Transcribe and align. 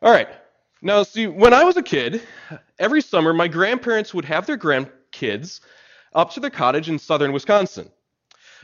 All 0.00 0.12
right. 0.12 0.28
Now, 0.80 1.02
see, 1.02 1.26
when 1.26 1.52
I 1.52 1.64
was 1.64 1.76
a 1.76 1.82
kid, 1.82 2.22
every 2.78 3.02
summer 3.02 3.32
my 3.32 3.48
grandparents 3.48 4.14
would 4.14 4.24
have 4.26 4.46
their 4.46 4.56
grandkids 4.56 5.60
up 6.14 6.30
to 6.32 6.40
their 6.40 6.50
cottage 6.50 6.88
in 6.88 7.00
southern 7.00 7.32
Wisconsin. 7.32 7.90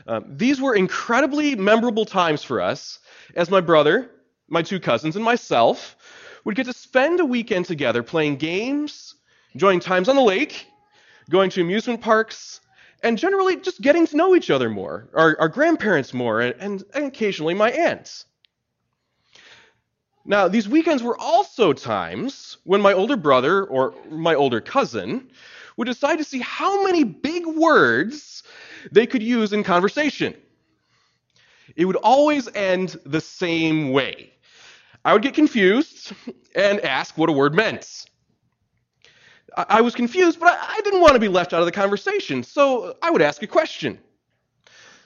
Um, 0.07 0.25
these 0.37 0.61
were 0.61 0.75
incredibly 0.75 1.55
memorable 1.55 2.05
times 2.05 2.41
for 2.41 2.61
us, 2.61 2.99
as 3.35 3.49
my 3.49 3.59
brother, 3.59 4.11
my 4.47 4.61
two 4.61 4.79
cousins, 4.79 5.17
and 5.17 5.25
myself 5.25 5.97
would 6.45 6.55
get 6.55 6.67
to 6.67 6.73
spend 6.73 7.19
a 7.19 7.25
weekend 7.25 7.65
together 7.65 8.01
playing 8.01 8.37
games, 8.37 9.15
enjoying 9.53 9.81
times 9.81 10.07
on 10.07 10.15
the 10.15 10.21
lake, 10.21 10.67
going 11.29 11.49
to 11.49 11.61
amusement 11.61 11.99
parks, 11.99 12.61
and 13.03 13.17
generally 13.17 13.57
just 13.57 13.81
getting 13.81 14.07
to 14.07 14.15
know 14.15 14.35
each 14.35 14.49
other 14.49 14.69
more, 14.69 15.09
our, 15.13 15.35
our 15.39 15.49
grandparents 15.49 16.13
more, 16.13 16.39
and, 16.39 16.55
and, 16.59 16.83
and 16.93 17.05
occasionally 17.05 17.53
my 17.53 17.71
aunts. 17.71 18.25
Now, 20.25 20.47
these 20.47 20.67
weekends 20.67 21.03
were 21.03 21.17
also 21.19 21.71
times 21.71 22.57
when 22.63 22.81
my 22.81 22.93
older 22.93 23.15
brother 23.15 23.63
or 23.63 23.93
my 24.09 24.33
older 24.33 24.59
cousin 24.59 25.29
would 25.77 25.85
decide 25.85 26.17
to 26.17 26.23
see 26.23 26.39
how 26.39 26.83
many 26.83 27.03
big 27.03 27.45
words 27.45 28.41
they 28.91 29.05
could 29.05 29.21
use 29.21 29.53
in 29.53 29.63
conversation. 29.63 30.33
It 31.75 31.85
would 31.85 31.97
always 31.97 32.47
end 32.55 32.97
the 33.05 33.21
same 33.21 33.91
way. 33.91 34.31
I 35.03 35.13
would 35.13 35.21
get 35.21 35.35
confused 35.35 36.13
and 36.55 36.79
ask 36.81 37.17
what 37.17 37.29
a 37.29 37.33
word 37.33 37.53
meant. 37.53 38.05
I 39.55 39.81
was 39.81 39.93
confused, 39.93 40.39
but 40.39 40.57
I 40.59 40.81
didn't 40.83 41.01
want 41.01 41.13
to 41.13 41.19
be 41.19 41.27
left 41.27 41.53
out 41.53 41.59
of 41.59 41.65
the 41.65 41.71
conversation, 41.71 42.43
so 42.43 42.97
I 43.01 43.11
would 43.11 43.21
ask 43.21 43.41
a 43.43 43.47
question. 43.47 43.99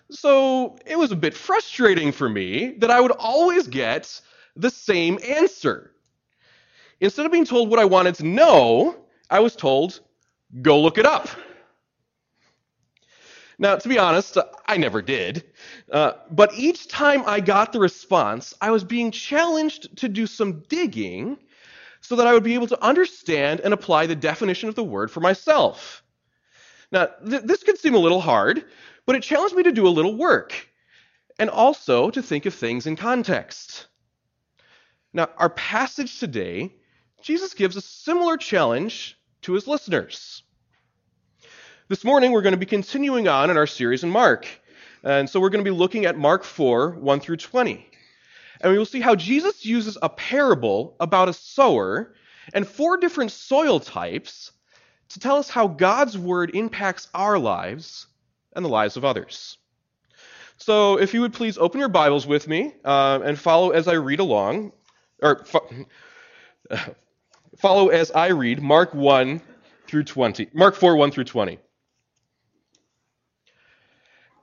So 0.09 0.77
it 0.85 0.97
was 0.97 1.11
a 1.11 1.15
bit 1.15 1.35
frustrating 1.35 2.11
for 2.11 2.29
me 2.29 2.75
that 2.79 2.89
I 2.89 2.99
would 2.99 3.11
always 3.11 3.67
get 3.67 4.21
the 4.55 4.69
same 4.69 5.19
answer. 5.25 5.91
Instead 6.99 7.25
of 7.25 7.31
being 7.31 7.45
told 7.45 7.69
what 7.69 7.79
I 7.79 7.85
wanted 7.85 8.15
to 8.15 8.25
know, 8.25 8.95
I 9.29 9.39
was 9.39 9.55
told, 9.55 10.01
go 10.61 10.81
look 10.81 10.97
it 10.97 11.05
up. 11.05 11.29
Now, 13.57 13.75
to 13.75 13.89
be 13.89 13.97
honest, 13.97 14.37
I 14.67 14.77
never 14.77 15.01
did. 15.01 15.43
Uh, 15.91 16.13
but 16.31 16.53
each 16.53 16.87
time 16.87 17.23
I 17.27 17.41
got 17.41 17.73
the 17.73 17.79
response, 17.79 18.53
I 18.61 18.71
was 18.71 18.85
being 18.85 19.11
challenged 19.11 19.97
to 19.97 20.07
do 20.07 20.25
some 20.25 20.63
digging 20.69 21.37
so 21.99 22.15
that 22.15 22.25
I 22.25 22.33
would 22.33 22.43
be 22.43 22.53
able 22.53 22.67
to 22.67 22.83
understand 22.83 23.59
and 23.59 23.73
apply 23.73 24.05
the 24.05 24.15
definition 24.15 24.69
of 24.69 24.75
the 24.75 24.83
word 24.83 25.11
for 25.11 25.19
myself. 25.19 26.03
Now, 26.91 27.07
th- 27.27 27.43
this 27.43 27.63
could 27.63 27.77
seem 27.77 27.95
a 27.95 27.99
little 27.99 28.21
hard, 28.21 28.65
but 29.05 29.15
it 29.15 29.23
challenged 29.23 29.55
me 29.55 29.63
to 29.63 29.71
do 29.73 29.87
a 29.87 29.89
little 29.89 30.15
work 30.15 30.69
and 31.37 31.49
also 31.49 32.09
to 32.11 32.21
think 32.21 32.45
of 32.45 32.53
things 32.53 32.87
in 32.87 32.95
context. 32.95 33.87
Now, 35.11 35.29
our 35.37 35.49
passage 35.49 36.19
today, 36.19 36.71
Jesus 37.23 37.55
gives 37.55 37.75
a 37.75 37.81
similar 37.81 38.37
challenge 38.37 39.17
to 39.41 39.53
his 39.53 39.67
listeners. 39.67 40.43
This 41.87 42.03
morning, 42.03 42.31
we're 42.31 42.43
going 42.43 42.53
to 42.53 42.57
be 42.57 42.67
continuing 42.67 43.27
on 43.27 43.49
in 43.49 43.57
our 43.57 43.65
series 43.65 44.03
in 44.03 44.11
Mark. 44.11 44.47
And 45.03 45.27
so 45.27 45.39
we're 45.39 45.49
going 45.49 45.65
to 45.65 45.71
be 45.71 45.75
looking 45.75 46.05
at 46.05 46.15
Mark 46.15 46.43
4, 46.43 46.91
1 46.91 47.19
through 47.21 47.37
20. 47.37 47.89
And 48.61 48.71
we 48.71 48.77
will 48.77 48.85
see 48.85 48.99
how 48.99 49.15
Jesus 49.15 49.65
uses 49.65 49.97
a 49.99 50.09
parable 50.09 50.95
about 50.99 51.29
a 51.29 51.33
sower 51.33 52.13
and 52.53 52.67
four 52.67 52.97
different 52.97 53.31
soil 53.31 53.79
types 53.79 54.51
to 55.09 55.19
tell 55.19 55.37
us 55.37 55.49
how 55.49 55.67
God's 55.67 56.17
word 56.19 56.51
impacts 56.53 57.07
our 57.15 57.39
lives 57.39 58.05
and 58.55 58.63
the 58.63 58.69
lives 58.69 58.95
of 58.95 59.05
others. 59.05 59.57
So, 60.57 60.99
if 60.99 61.13
you 61.13 61.21
would 61.21 61.33
please 61.33 61.57
open 61.57 61.79
your 61.79 61.89
Bibles 61.89 62.27
with 62.27 62.47
me 62.47 62.75
uh, 62.83 63.19
and 63.23 63.39
follow 63.39 63.69
as 63.69 63.87
I 63.87 63.93
read 63.93 64.19
along, 64.19 64.73
or 65.21 65.43
fo- 65.45 65.69
follow 67.57 67.89
as 67.89 68.11
I 68.11 68.27
read 68.27 68.61
Mark 68.61 68.93
1 68.93 69.41
through 69.87 70.03
20, 70.03 70.49
Mark 70.53 70.75
4, 70.75 70.95
1 70.95 71.11
through 71.11 71.23
20. 71.25 71.59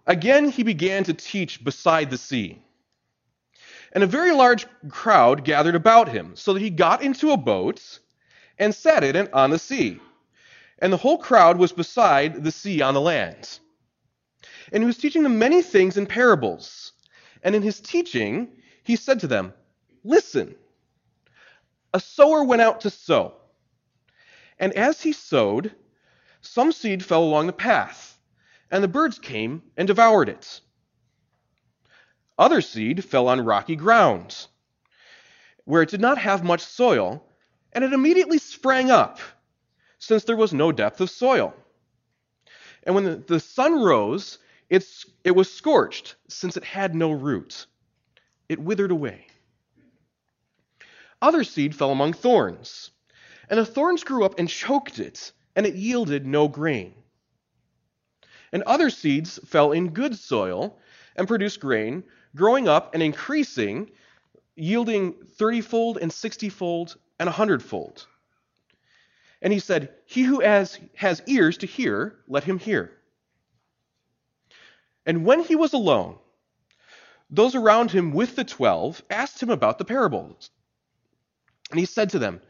Again, 0.06 0.50
he 0.50 0.62
began 0.62 1.04
to 1.04 1.14
teach 1.14 1.64
beside 1.64 2.10
the 2.10 2.18
sea 2.18 2.62
and 3.96 4.04
a 4.04 4.06
very 4.06 4.32
large 4.32 4.66
crowd 4.90 5.42
gathered 5.42 5.74
about 5.74 6.08
him, 6.08 6.36
so 6.36 6.52
that 6.52 6.60
he 6.60 6.68
got 6.68 7.02
into 7.02 7.30
a 7.30 7.36
boat 7.38 7.98
and 8.58 8.74
sat 8.74 9.02
in 9.02 9.16
it 9.16 9.32
on 9.32 9.48
the 9.48 9.58
sea. 9.58 9.98
And 10.80 10.92
the 10.92 10.98
whole 10.98 11.16
crowd 11.16 11.56
was 11.56 11.72
beside 11.72 12.44
the 12.44 12.52
sea 12.52 12.82
on 12.82 12.92
the 12.92 13.00
land. 13.00 13.58
And 14.70 14.82
he 14.82 14.86
was 14.86 14.98
teaching 14.98 15.22
them 15.22 15.38
many 15.38 15.62
things 15.62 15.96
in 15.96 16.04
parables. 16.04 16.92
And 17.42 17.54
in 17.54 17.62
his 17.62 17.80
teaching, 17.80 18.48
he 18.82 18.96
said 18.96 19.20
to 19.20 19.26
them, 19.26 19.54
Listen, 20.04 20.54
a 21.96 22.00
sower 22.00 22.44
went 22.44 22.60
out 22.60 22.82
to 22.82 22.90
sow. 22.90 23.32
And 24.58 24.74
as 24.74 25.00
he 25.00 25.12
sowed, 25.12 25.74
some 26.42 26.70
seed 26.70 27.02
fell 27.02 27.24
along 27.24 27.46
the 27.46 27.54
path, 27.54 28.18
and 28.70 28.84
the 28.84 28.88
birds 28.88 29.18
came 29.18 29.62
and 29.78 29.88
devoured 29.88 30.28
it. 30.28 30.60
Other 32.38 32.60
seed 32.60 33.02
fell 33.02 33.28
on 33.28 33.42
rocky 33.42 33.76
ground, 33.76 34.46
where 35.64 35.80
it 35.80 35.88
did 35.88 36.02
not 36.02 36.18
have 36.18 36.44
much 36.44 36.60
soil, 36.60 37.26
and 37.72 37.82
it 37.82 37.94
immediately 37.94 38.36
sprang 38.36 38.90
up, 38.90 39.18
since 39.98 40.24
there 40.24 40.36
was 40.36 40.52
no 40.52 40.72
depth 40.72 41.00
of 41.00 41.08
soil. 41.08 41.54
And 42.82 42.94
when 42.94 43.24
the, 43.26 43.40
sun 43.40 43.82
rose, 43.82 44.36
it, 44.68 44.84
it 45.24 45.30
was 45.30 45.50
scorched, 45.50 46.16
since 46.28 46.58
it 46.58 46.64
had 46.64 46.94
no 46.94 47.10
root. 47.10 47.64
It 48.50 48.58
withered 48.58 48.90
away. 48.90 49.28
Other 51.22 51.44
seed 51.44 51.74
fell 51.74 51.90
among 51.90 52.12
thorns, 52.12 52.90
and 53.48 53.58
the 53.58 53.64
thorns 53.64 54.04
grew 54.04 54.24
up 54.24 54.38
and 54.38 54.48
choked 54.48 54.98
it, 54.98 55.32
and 55.54 55.66
it 55.66 55.74
yielded 55.74 56.26
no 56.26 56.48
grain. 56.48 56.94
And 58.52 58.62
other 58.64 58.90
seeds 58.90 59.38
fell 59.46 59.72
in 59.72 59.90
good 59.90 60.16
soil 60.16 60.78
and 61.16 61.26
produced 61.26 61.60
grain 61.60 62.04
growing 62.34 62.68
up 62.68 62.94
and 62.94 63.02
increasing, 63.02 63.90
yielding 64.54 65.12
30 65.12 65.60
fold 65.62 65.98
and 65.98 66.12
60 66.12 66.48
fold 66.50 66.96
and 67.18 67.26
100 67.26 67.62
fold. 67.62 68.06
And 69.42 69.52
he 69.52 69.58
said, 69.58 69.94
He 70.04 70.22
who 70.22 70.40
has, 70.40 70.78
has 70.94 71.22
ears 71.26 71.58
to 71.58 71.66
hear, 71.66 72.16
let 72.28 72.44
him 72.44 72.58
hear. 72.58 72.92
And 75.06 75.24
when 75.24 75.40
he 75.40 75.56
was 75.56 75.72
alone, 75.72 76.18
those 77.30 77.54
around 77.54 77.90
him 77.90 78.12
with 78.12 78.36
the 78.36 78.44
twelve 78.44 79.02
asked 79.10 79.42
him 79.42 79.50
about 79.50 79.78
the 79.78 79.84
parables. 79.84 80.50
And 81.70 81.80
he 81.80 81.86
said 81.86 82.10
to 82.10 82.18
them, 82.18 82.40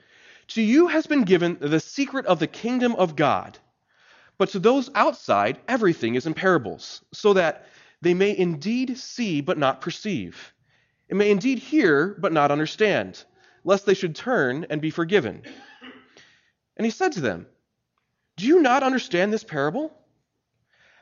To 0.48 0.62
you 0.62 0.88
has 0.88 1.06
been 1.06 1.24
given 1.24 1.58
the 1.60 1.80
secret 1.80 2.26
of 2.26 2.38
the 2.38 2.46
kingdom 2.46 2.94
of 2.96 3.16
God, 3.16 3.58
but 4.38 4.50
to 4.50 4.58
those 4.58 4.90
outside, 4.94 5.58
everything 5.66 6.14
is 6.14 6.26
in 6.26 6.34
parables, 6.34 7.02
so 7.12 7.32
that 7.32 7.66
they 8.02 8.14
may 8.14 8.36
indeed 8.36 8.98
see 8.98 9.40
but 9.40 9.58
not 9.58 9.80
perceive, 9.80 10.52
and 11.08 11.18
may 11.18 11.30
indeed 11.30 11.58
hear 11.58 12.14
but 12.18 12.32
not 12.32 12.50
understand, 12.50 13.24
lest 13.64 13.86
they 13.86 13.94
should 13.94 14.14
turn 14.14 14.66
and 14.68 14.80
be 14.80 14.90
forgiven. 14.90 15.42
And 16.76 16.84
he 16.84 16.90
said 16.90 17.12
to 17.12 17.20
them, 17.20 17.46
Do 18.36 18.46
you 18.46 18.60
not 18.60 18.82
understand 18.82 19.32
this 19.32 19.44
parable? 19.44 19.96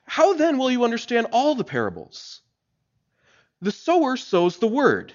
How 0.06 0.34
then 0.34 0.58
will 0.58 0.70
you 0.70 0.84
understand 0.84 1.28
all 1.32 1.54
the 1.54 1.64
parables? 1.64 2.42
The 3.60 3.72
sower 3.72 4.16
sows 4.16 4.58
the 4.58 4.68
word. 4.68 5.14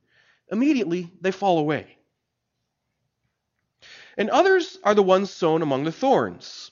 immediately 0.51 1.11
they 1.21 1.31
fall 1.31 1.57
away. 1.57 1.97
And 4.17 4.29
others 4.29 4.77
are 4.83 4.93
the 4.93 5.01
ones 5.01 5.31
sown 5.31 5.61
among 5.61 5.85
the 5.85 5.91
thorns. 5.91 6.71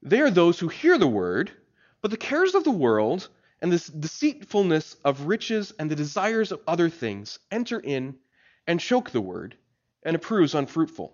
They 0.00 0.20
are 0.20 0.30
those 0.30 0.58
who 0.58 0.68
hear 0.68 0.96
the 0.96 1.08
word, 1.08 1.50
but 2.00 2.10
the 2.10 2.16
cares 2.16 2.54
of 2.54 2.64
the 2.64 2.70
world 2.70 3.28
and 3.60 3.72
this 3.72 3.88
deceitfulness 3.88 4.96
of 5.04 5.22
riches 5.22 5.72
and 5.78 5.90
the 5.90 5.96
desires 5.96 6.52
of 6.52 6.60
other 6.66 6.88
things 6.88 7.40
enter 7.50 7.80
in 7.80 8.16
and 8.66 8.78
choke 8.78 9.10
the 9.10 9.20
word, 9.20 9.56
and 10.04 10.14
it 10.14 10.20
proves 10.20 10.54
unfruitful. 10.54 11.12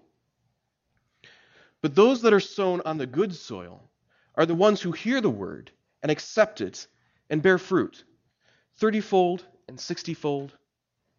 But 1.80 1.94
those 1.94 2.22
that 2.22 2.34
are 2.34 2.40
sown 2.40 2.82
on 2.84 2.98
the 2.98 3.06
good 3.06 3.34
soil 3.34 3.90
are 4.34 4.46
the 4.46 4.54
ones 4.54 4.82
who 4.82 4.92
hear 4.92 5.20
the 5.20 5.30
word 5.30 5.70
and 6.02 6.12
accept 6.12 6.60
it 6.60 6.86
and 7.30 7.42
bear 7.42 7.56
fruit, 7.56 8.04
thirtyfold 8.78 9.42
and 9.68 9.80
sixtyfold 9.80 10.52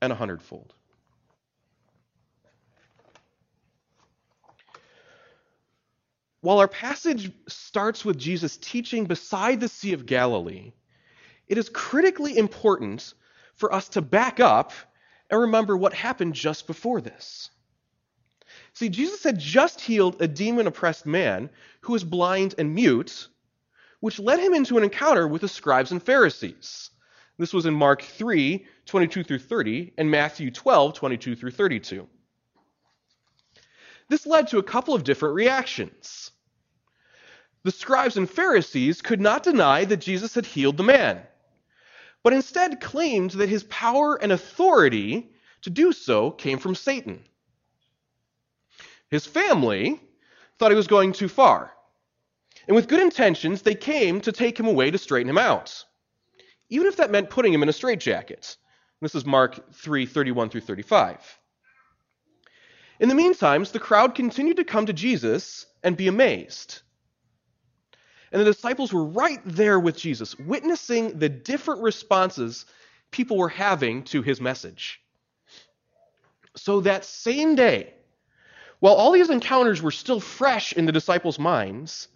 and 0.02 0.12
a 0.12 0.16
hundredfold. 0.16 0.74
While 6.42 6.60
our 6.60 6.68
passage 6.68 7.32
starts 7.48 8.06
with 8.06 8.20
Jesus 8.20 8.58
teaching 8.58 9.06
beside 9.06 9.60
the 9.60 9.68
Sea 9.68 9.94
of 9.94 10.06
Galilee, 10.06 10.74
it 11.48 11.58
is 11.58 11.70
critically 11.70 12.38
important 12.38 13.16
for 13.56 13.74
us 13.74 13.90
to 13.90 14.02
back 14.02 14.40
up 14.40 14.72
and 15.32 15.42
remember 15.42 15.76
what 15.76 15.94
happened 15.94 16.36
just 16.36 16.68
before 16.68 17.02
this. 17.02 17.50
See, 18.74 18.90
Jesus 18.90 19.24
had 19.24 19.40
just 19.40 19.82
healed 19.82 20.22
a 20.22 20.28
demon 20.28 20.68
oppressed 20.68 21.06
man 21.06 21.50
who 21.82 21.94
was 21.94 22.04
blind 22.04 22.56
and 22.58 22.76
mute, 22.76 23.28
which 24.00 24.20
led 24.20 24.40
him 24.40 24.54
into 24.54 24.78
an 24.78 24.84
encounter 24.84 25.28
with 25.28 25.42
the 25.42 25.48
scribes 25.48 25.92
and 25.92 26.04
Pharisees. 26.04 26.92
This 27.38 27.54
was 27.54 27.66
in 27.66 27.74
Mark 27.74 28.02
3, 28.02 28.66
22 28.86 29.24
through 29.24 29.40
30, 29.40 29.94
and 29.98 30.10
Matthew 30.10 30.52
12, 30.52 30.94
22 30.94 31.36
through 31.36 31.52
32. 31.52 32.08
This 34.08 34.26
led 34.26 34.48
to 34.50 34.60
a 34.60 34.64
couple 34.64 34.94
of 34.94 35.04
different 35.04 35.36
reactions. 35.36 36.32
The 37.64 37.72
scribes 37.72 38.16
and 38.16 38.30
Pharisees 38.30 39.02
could 39.02 39.20
not 39.20 39.44
deny 39.44 39.86
that 39.86 39.98
Jesus 39.98 40.36
had 40.36 40.46
healed 40.46 40.78
the 40.78 40.84
man, 40.84 41.22
but 42.24 42.34
instead 42.34 42.80
claimed 42.80 43.32
that 43.32 43.50
his 43.50 43.64
power 43.64 44.16
and 44.16 44.32
authority 44.32 45.32
to 45.64 45.70
do 45.70 45.92
so 45.92 46.32
came 46.32 46.60
from 46.60 46.76
Satan. 46.76 47.24
His 49.10 49.26
family 49.26 50.00
thought 50.58 50.72
he 50.72 50.78
was 50.78 50.88
going 50.88 51.12
too 51.12 51.28
far. 51.28 51.72
And 52.68 52.76
with 52.76 52.88
good 52.88 53.02
intentions, 53.02 53.62
they 53.62 53.76
came 53.76 54.22
to 54.22 54.32
take 54.32 54.60
him 54.60 54.68
away 54.68 54.92
to 54.92 54.98
straighten 54.98 55.30
him 55.30 55.38
out, 55.38 55.86
even 56.70 56.88
if 56.88 56.98
that 56.98 57.12
meant 57.12 57.30
putting 57.30 57.54
him 57.54 57.64
in 57.64 57.70
a 57.70 57.74
straitjacket. 57.74 58.58
This 59.02 59.16
is 59.16 59.26
Mark 59.26 59.74
3 59.74 60.06
31 60.06 60.50
through 60.50 60.62
35. 60.62 61.40
In 63.00 63.10
the 63.10 63.16
meantime, 63.16 63.64
the 63.66 63.80
crowd 63.80 64.16
continued 64.16 64.58
to 64.58 64.64
come 64.64 64.86
to 64.86 64.94
Jesus 64.94 65.66
and 65.84 65.98
be 65.98 66.08
amazed. 66.08 66.82
And 68.32 68.42
the 68.42 68.46
disciples 68.46 68.92
were 68.92 69.06
right 69.06 69.42
there 69.46 69.80
with 69.80 69.98
Jesus, 69.98 70.38
witnessing 70.40 71.20
the 71.20 71.30
different 71.30 71.82
responses 71.82 72.66
people 73.12 73.38
were 73.38 73.50
having 73.50 74.04
to 74.04 74.22
his 74.22 74.42
message. 74.42 75.02
So 76.56 76.82
that 76.82 77.06
same 77.06 77.56
day, 77.56 77.94
while 78.80 78.94
all 78.94 79.12
these 79.12 79.30
encounters 79.30 79.82
were 79.82 79.92
still 79.92 80.20
fresh 80.20 80.74
in 80.74 80.86
the 80.86 80.92
disciples' 80.92 81.40
minds, 81.40 82.08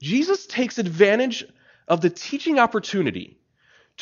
Jesus 0.00 0.46
takes 0.46 0.78
advantage 0.78 1.44
of 1.88 2.00
the 2.00 2.10
teaching 2.10 2.58
opportunity 2.58 3.38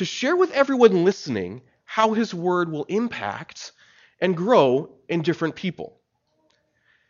to 0.01 0.05
share 0.05 0.35
with 0.35 0.49
everyone 0.49 1.05
listening 1.05 1.61
how 1.83 2.13
his 2.13 2.33
word 2.33 2.71
will 2.71 2.85
impact 2.85 3.71
and 4.19 4.35
grow 4.35 4.89
in 5.07 5.21
different 5.21 5.53
people. 5.53 5.99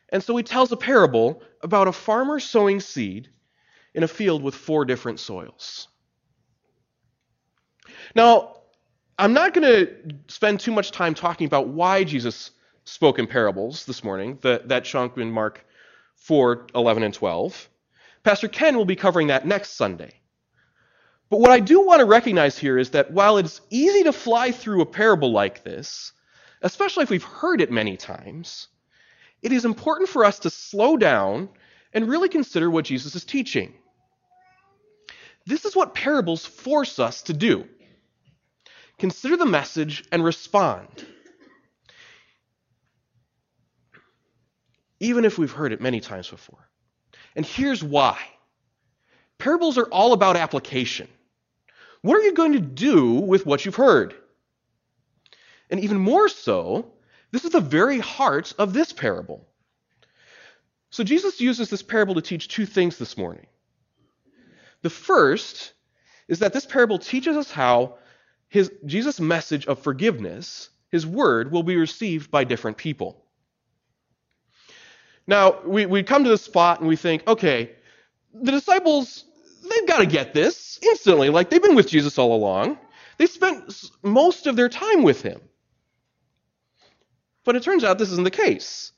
And 0.10 0.22
so 0.22 0.36
he 0.36 0.44
tells 0.44 0.74
a 0.74 0.76
parable 0.76 1.42
about 1.62 1.88
a 1.88 1.94
farmer 1.94 2.38
sowing 2.42 2.82
seed 2.82 3.30
in 3.94 4.04
a 4.04 4.10
field 4.10 4.44
with 4.44 4.56
four 4.56 4.84
different 4.84 5.22
soils. 5.22 5.88
Now, 8.14 8.58
I'm 9.18 9.32
not 9.32 9.54
going 9.54 9.72
to 9.72 10.16
spend 10.28 10.60
too 10.60 10.74
much 10.74 10.92
time 10.92 11.14
talking 11.14 11.48
about 11.48 11.70
why 11.70 12.04
Jesus 12.04 12.52
spoke 12.84 13.20
in 13.20 13.26
parables 13.26 13.86
this 13.86 14.04
morning, 14.04 14.38
the, 14.42 14.64
that 14.66 14.84
chunk 14.84 15.16
in 15.16 15.32
Mark 15.32 15.66
4 16.16 16.68
11 16.76 17.04
and 17.04 17.14
12. 17.14 17.70
Pastor 18.24 18.50
Ken 18.50 18.76
will 18.76 18.84
be 18.84 18.98
covering 18.98 19.28
that 19.28 19.48
next 19.48 19.78
Sunday. 19.78 20.21
But 21.32 21.40
what 21.40 21.50
I 21.50 21.62
do 21.62 21.80
want 21.80 22.02
to 22.02 22.06
recognize 22.06 22.58
here 22.58 22.78
is 22.78 22.90
that 22.90 23.12
while 23.12 23.38
it's 23.38 23.62
easy 23.70 24.04
to 24.04 24.12
fly 24.12 24.52
through 24.52 24.82
a 24.82 24.86
parable 24.86 25.32
like 25.32 25.64
this, 25.64 26.12
especially 26.62 27.04
if 27.04 27.10
we've 27.10 27.24
heard 27.24 27.62
it 27.62 27.72
many 27.72 27.96
times, 27.96 28.68
it 29.42 29.54
is 29.54 29.64
important 29.64 30.10
for 30.10 30.26
us 30.26 30.40
to 30.40 30.50
slow 30.50 30.98
down 30.98 31.48
and 31.94 32.10
really 32.10 32.28
consider 32.28 32.70
what 32.70 32.84
Jesus 32.84 33.16
is 33.16 33.24
teaching. 33.24 33.74
This 35.46 35.64
is 35.64 35.74
what 35.74 35.96
parables 35.96 36.46
force 36.46 37.00
us 37.00 37.22
to 37.24 37.34
do. 37.34 37.64
Consider 39.00 39.38
the 39.38 39.46
message 39.46 40.04
and 40.12 40.26
respond. 40.26 41.06
Even 45.00 45.24
if 45.24 45.38
we've 45.38 45.52
heard 45.54 45.72
it 45.72 45.80
many 45.80 46.02
times 46.02 46.30
before. 46.30 46.70
And 47.38 47.46
here's 47.46 47.82
why 47.82 48.20
parables 49.38 49.78
are 49.78 49.88
all 49.88 50.12
about 50.12 50.36
application. 50.36 51.08
What 52.02 52.18
are 52.18 52.24
you 52.24 52.34
going 52.34 52.54
to 52.54 52.60
do 52.60 53.14
with 53.14 53.46
what 53.46 53.66
you've 53.66 53.76
heard? 53.76 54.16
And 55.70 55.80
even 55.80 55.98
more 55.98 56.30
so, 56.30 56.92
this 57.32 57.46
is 57.46 57.52
the 57.52 57.62
very 57.62 58.00
heart 58.00 58.54
of 58.58 58.74
this 58.74 58.92
parable. 58.92 59.48
So 60.90 61.04
Jesus 61.04 61.40
uses 61.40 61.70
this 61.70 61.82
parable 61.82 62.16
to 62.16 62.22
teach 62.22 62.50
two 62.50 62.66
things 62.66 62.98
this 62.98 63.18
morning. 63.18 63.48
The 64.82 64.90
first 64.90 65.74
is 66.28 66.40
that 66.40 66.54
this 66.54 66.66
parable 66.66 67.00
teaches 67.00 67.38
us 67.38 67.52
how 67.52 67.98
his, 68.50 68.72
Jesus' 68.86 69.20
message 69.20 69.66
of 69.68 69.80
forgiveness, 69.80 70.70
his 70.90 71.08
word, 71.08 71.52
will 71.52 71.64
be 71.64 71.78
received 71.78 72.32
by 72.32 72.44
different 72.44 72.78
people. 72.78 73.24
Now, 75.28 75.62
we, 75.66 75.86
we 75.86 76.04
come 76.04 76.24
to 76.26 76.30
this 76.30 76.42
spot 76.42 76.80
and 76.80 76.90
we 76.90 76.98
think, 76.98 77.26
okay, 77.28 77.72
the 78.34 78.52
disciples, 78.52 79.24
they've 79.72 79.88
got 79.88 80.00
to 80.00 80.06
get 80.06 80.34
this 80.34 80.80
instantly. 80.82 81.30
Like, 81.30 81.50
they've 81.50 81.62
been 81.62 81.76
with 81.76 81.90
Jesus 81.90 82.18
all 82.18 82.36
along. 82.36 82.78
They 83.18 83.28
spent 83.28 83.74
most 84.04 84.48
of 84.48 84.56
their 84.56 84.70
time 84.70 85.04
with 85.04 85.22
him. 85.22 85.42
But 87.44 87.56
it 87.56 87.64
turns 87.64 87.84
out 87.84 87.98
this 87.98 88.12
isn't 88.12 88.24
the 88.24 88.32
case. 88.32 88.92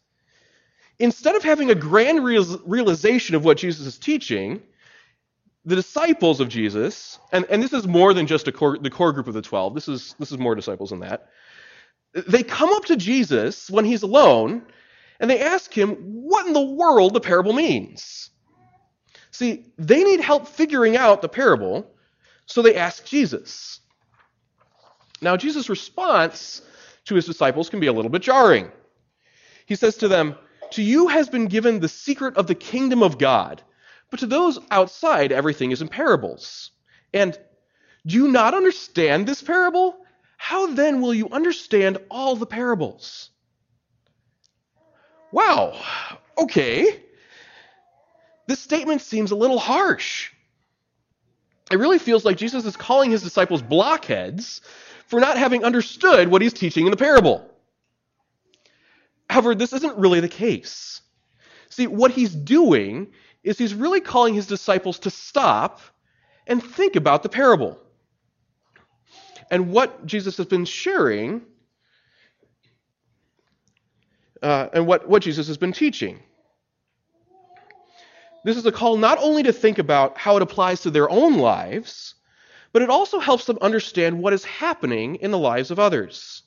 Instead 0.99 1.35
of 1.35 1.43
having 1.43 1.71
a 1.71 1.75
grand 1.75 2.23
realization 2.23 3.35
of 3.35 3.45
what 3.45 3.57
Jesus 3.57 3.85
is 3.85 3.97
teaching, 3.97 4.61
the 5.65 5.75
disciples 5.75 6.39
of 6.39 6.49
Jesus, 6.49 7.19
and, 7.31 7.45
and 7.49 7.63
this 7.63 7.73
is 7.73 7.87
more 7.87 8.13
than 8.13 8.27
just 8.27 8.51
core, 8.53 8.77
the 8.77 8.89
core 8.89 9.13
group 9.13 9.27
of 9.27 9.33
the 9.33 9.41
12, 9.41 9.73
this 9.73 9.87
is, 9.87 10.15
this 10.19 10.31
is 10.31 10.37
more 10.37 10.55
disciples 10.55 10.89
than 10.89 10.99
that. 10.99 11.29
They 12.13 12.43
come 12.43 12.71
up 12.73 12.85
to 12.85 12.95
Jesus 12.95 13.69
when 13.71 13.85
he's 13.85 14.03
alone 14.03 14.63
and 15.19 15.29
they 15.29 15.41
ask 15.41 15.73
him 15.73 15.95
what 15.95 16.45
in 16.45 16.53
the 16.53 16.61
world 16.61 17.13
the 17.13 17.21
parable 17.21 17.53
means. 17.53 18.29
See, 19.33 19.65
they 19.77 20.03
need 20.03 20.21
help 20.21 20.47
figuring 20.47 20.95
out 20.95 21.21
the 21.21 21.27
parable, 21.27 21.85
so 22.45 22.61
they 22.61 22.75
ask 22.75 23.03
Jesus. 23.05 23.81
Now, 25.21 25.35
Jesus' 25.35 25.69
response 25.69 26.61
to 27.05 27.15
his 27.15 27.25
disciples 27.25 27.69
can 27.69 27.81
be 27.81 27.87
a 27.87 27.93
little 27.93 28.11
bit 28.11 28.21
jarring. 28.21 28.71
He 29.65 29.75
says 29.75 29.97
to 29.97 30.07
them, 30.07 30.35
To 30.71 30.81
you 30.81 31.07
has 31.09 31.27
been 31.27 31.47
given 31.47 31.81
the 31.81 31.89
secret 31.89 32.37
of 32.37 32.47
the 32.47 32.55
kingdom 32.55 33.03
of 33.03 33.17
God 33.17 33.61
but 34.13 34.19
to 34.19 34.27
those 34.27 34.59
outside, 34.69 35.31
everything 35.31 35.71
is 35.71 35.81
in 35.81 35.87
parables. 35.87 36.69
And 37.15 37.35
do 38.05 38.15
you 38.15 38.27
not 38.27 38.53
understand 38.53 39.25
this 39.25 39.41
parable? 39.41 39.97
How 40.37 40.67
then 40.67 41.01
will 41.01 41.15
you 41.15 41.29
understand 41.29 41.97
all 42.11 42.35
the 42.35 42.45
parables? 42.45 43.31
Wow, 45.31 45.81
okay. 46.37 47.01
This 48.47 48.59
statement 48.59 49.01
seems 49.01 49.31
a 49.31 49.35
little 49.35 49.59
harsh. 49.59 50.31
It 51.71 51.77
really 51.77 51.99
feels 51.99 52.25
like 52.25 52.37
Jesus 52.37 52.65
is 52.65 52.75
calling 52.75 53.11
his 53.11 53.23
disciples 53.23 53.61
blockheads 53.61 54.61
for 55.07 55.19
not 55.19 55.37
having 55.37 55.63
understood 55.63 56.27
what 56.27 56.41
he's 56.41 56.53
teaching 56.53 56.85
in 56.85 56.91
the 56.91 56.97
parable. 56.97 57.49
However, 59.29 59.55
this 59.55 59.73
isn't 59.73 59.97
really 59.97 60.19
the 60.19 60.29
case. 60.29 61.01
See, 61.69 61.87
what 61.87 62.11
he's 62.11 62.33
doing 62.33 63.07
is 63.43 63.57
he's 63.57 63.73
really 63.73 64.01
calling 64.01 64.33
his 64.33 64.47
disciples 64.47 64.99
to 64.99 65.09
stop 65.09 65.79
and 66.45 66.61
think 66.63 66.95
about 66.95 67.23
the 67.23 67.29
parable. 67.29 67.79
And 69.49 69.71
what 69.71 70.05
Jesus 70.05 70.37
has 70.37 70.45
been 70.45 70.65
sharing 70.65 71.41
uh, 74.41 74.67
and 74.73 74.85
what, 74.85 75.07
what 75.07 75.23
Jesus 75.23 75.47
has 75.47 75.57
been 75.57 75.71
teaching. 75.71 76.19
This 78.43 78.57
is 78.57 78.65
a 78.65 78.71
call 78.71 78.97
not 78.97 79.19
only 79.19 79.43
to 79.43 79.53
think 79.53 79.79
about 79.79 80.17
how 80.17 80.35
it 80.35 80.41
applies 80.41 80.81
to 80.81 80.91
their 80.91 81.09
own 81.09 81.37
lives, 81.37 82.15
but 82.73 82.81
it 82.81 82.89
also 82.89 83.19
helps 83.19 83.45
them 83.45 83.57
understand 83.61 84.19
what 84.19 84.33
is 84.33 84.43
happening 84.43 85.15
in 85.15 85.31
the 85.31 85.37
lives 85.37 85.71
of 85.71 85.79
others. 85.79 86.43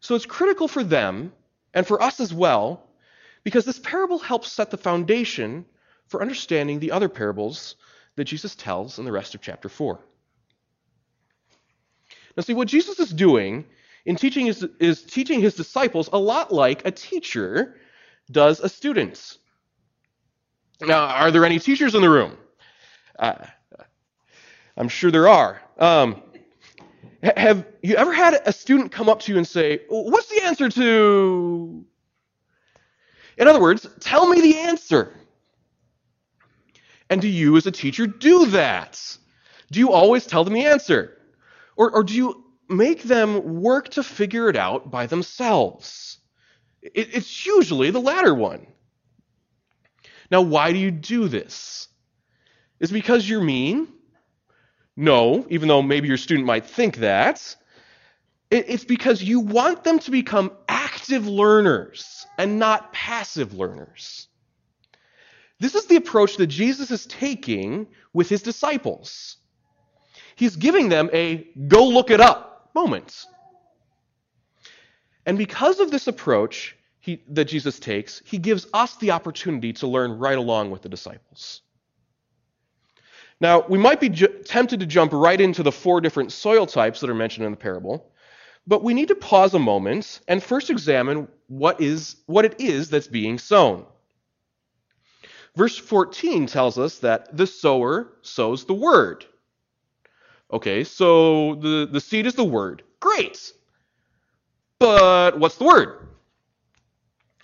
So 0.00 0.14
it's 0.14 0.26
critical 0.26 0.68
for 0.68 0.84
them 0.84 1.32
and 1.74 1.86
for 1.86 2.02
us 2.02 2.20
as 2.20 2.32
well, 2.32 2.88
because 3.42 3.64
this 3.64 3.78
parable 3.78 4.18
helps 4.18 4.52
set 4.52 4.70
the 4.70 4.76
foundation 4.76 5.64
for 6.06 6.20
understanding 6.20 6.78
the 6.78 6.92
other 6.92 7.08
parables 7.08 7.76
that 8.16 8.24
Jesus 8.24 8.54
tells 8.54 8.98
in 8.98 9.04
the 9.04 9.12
rest 9.12 9.34
of 9.34 9.40
chapter 9.40 9.68
4. 9.68 9.98
Now, 12.36 12.42
see, 12.42 12.54
what 12.54 12.68
Jesus 12.68 12.98
is 12.98 13.10
doing 13.10 13.64
in 14.04 14.16
teaching 14.16 14.46
is, 14.46 14.66
is 14.78 15.02
teaching 15.02 15.40
his 15.40 15.54
disciples 15.54 16.08
a 16.12 16.18
lot 16.18 16.52
like 16.52 16.86
a 16.86 16.90
teacher 16.90 17.76
does 18.30 18.60
a 18.60 18.68
student. 18.68 19.38
Now, 20.80 21.04
are 21.06 21.30
there 21.30 21.44
any 21.44 21.58
teachers 21.58 21.94
in 21.94 22.02
the 22.02 22.10
room? 22.10 22.36
Uh, 23.18 23.46
I'm 24.76 24.88
sure 24.88 25.10
there 25.10 25.28
are. 25.28 25.60
Um, 25.78 26.22
have 27.22 27.66
you 27.82 27.94
ever 27.96 28.12
had 28.12 28.40
a 28.46 28.52
student 28.52 28.92
come 28.92 29.08
up 29.08 29.20
to 29.20 29.32
you 29.32 29.38
and 29.38 29.46
say, 29.46 29.80
What's 29.88 30.28
the 30.28 30.42
answer 30.42 30.68
to? 30.70 31.84
In 33.36 33.48
other 33.48 33.60
words, 33.60 33.86
tell 34.00 34.28
me 34.28 34.40
the 34.40 34.58
answer. 34.58 35.14
And 37.08 37.20
do 37.20 37.28
you, 37.28 37.56
as 37.56 37.66
a 37.66 37.70
teacher, 37.70 38.06
do 38.06 38.46
that? 38.46 39.18
Do 39.70 39.78
you 39.78 39.92
always 39.92 40.26
tell 40.26 40.44
them 40.44 40.54
the 40.54 40.66
answer? 40.66 41.16
Or, 41.76 41.90
or 41.90 42.04
do 42.04 42.14
you 42.14 42.44
make 42.68 43.02
them 43.02 43.60
work 43.62 43.90
to 43.90 44.02
figure 44.02 44.48
it 44.48 44.56
out 44.56 44.90
by 44.90 45.06
themselves? 45.06 46.18
It, 46.82 47.14
it's 47.14 47.46
usually 47.46 47.90
the 47.90 48.00
latter 48.00 48.34
one. 48.34 48.66
Now, 50.32 50.40
why 50.40 50.72
do 50.72 50.78
you 50.78 50.90
do 50.90 51.28
this? 51.28 51.88
Is 52.80 52.90
because 52.90 53.28
you're 53.28 53.42
mean? 53.42 53.86
No, 54.96 55.46
even 55.50 55.68
though 55.68 55.82
maybe 55.82 56.08
your 56.08 56.16
student 56.16 56.46
might 56.46 56.64
think 56.64 56.96
that. 56.96 57.54
It's 58.50 58.84
because 58.84 59.22
you 59.22 59.40
want 59.40 59.84
them 59.84 59.98
to 60.00 60.10
become 60.10 60.52
active 60.68 61.26
learners 61.26 62.26
and 62.38 62.58
not 62.58 62.94
passive 62.94 63.52
learners. 63.52 64.26
This 65.60 65.74
is 65.74 65.84
the 65.84 65.96
approach 65.96 66.38
that 66.38 66.46
Jesus 66.46 66.90
is 66.90 67.04
taking 67.04 67.86
with 68.14 68.30
his 68.30 68.40
disciples. 68.40 69.36
He's 70.34 70.56
giving 70.56 70.88
them 70.88 71.10
a 71.12 71.46
go 71.68 71.86
look 71.86 72.10
it 72.10 72.22
up 72.22 72.70
moment. 72.74 73.26
And 75.26 75.36
because 75.36 75.78
of 75.78 75.90
this 75.90 76.06
approach 76.06 76.74
he, 77.02 77.20
that 77.30 77.46
Jesus 77.46 77.80
takes, 77.80 78.22
he 78.24 78.38
gives 78.38 78.68
us 78.72 78.94
the 78.96 79.10
opportunity 79.10 79.72
to 79.72 79.88
learn 79.88 80.18
right 80.18 80.38
along 80.38 80.70
with 80.70 80.82
the 80.82 80.88
disciples. 80.88 81.62
Now, 83.40 83.66
we 83.68 83.76
might 83.76 83.98
be 83.98 84.08
ju- 84.08 84.28
tempted 84.44 84.78
to 84.78 84.86
jump 84.86 85.12
right 85.12 85.40
into 85.40 85.64
the 85.64 85.72
four 85.72 86.00
different 86.00 86.30
soil 86.30 86.64
types 86.64 87.00
that 87.00 87.10
are 87.10 87.14
mentioned 87.14 87.44
in 87.44 87.50
the 87.50 87.56
parable, 87.56 88.12
but 88.68 88.84
we 88.84 88.94
need 88.94 89.08
to 89.08 89.16
pause 89.16 89.52
a 89.52 89.58
moment 89.58 90.20
and 90.28 90.40
first 90.40 90.70
examine 90.70 91.26
what, 91.48 91.80
is, 91.80 92.18
what 92.26 92.44
it 92.44 92.60
is 92.60 92.88
that's 92.88 93.08
being 93.08 93.36
sown. 93.36 93.84
Verse 95.56 95.76
14 95.76 96.46
tells 96.46 96.78
us 96.78 97.00
that 97.00 97.36
the 97.36 97.48
sower 97.48 98.12
sows 98.22 98.64
the 98.64 98.74
word. 98.74 99.26
Okay, 100.52 100.84
so 100.84 101.56
the, 101.56 101.88
the 101.90 102.00
seed 102.00 102.26
is 102.26 102.34
the 102.34 102.44
word. 102.44 102.84
Great. 103.00 103.52
But 104.78 105.40
what's 105.40 105.56
the 105.56 105.64
word? 105.64 106.02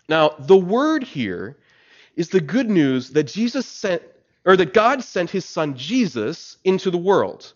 Now, 0.09 0.35
the 0.39 0.57
word 0.57 1.05
here 1.05 1.59
is 2.17 2.31
the 2.31 2.41
good 2.41 2.71
news 2.71 3.11
that 3.11 3.25
Jesus 3.25 3.67
sent, 3.67 4.03
or 4.45 4.57
that 4.57 4.73
God 4.73 5.05
sent 5.05 5.31
his 5.31 5.45
son 5.45 5.77
Jesus 5.77 6.57
into 6.65 6.91
the 6.91 6.99
world. 6.99 7.53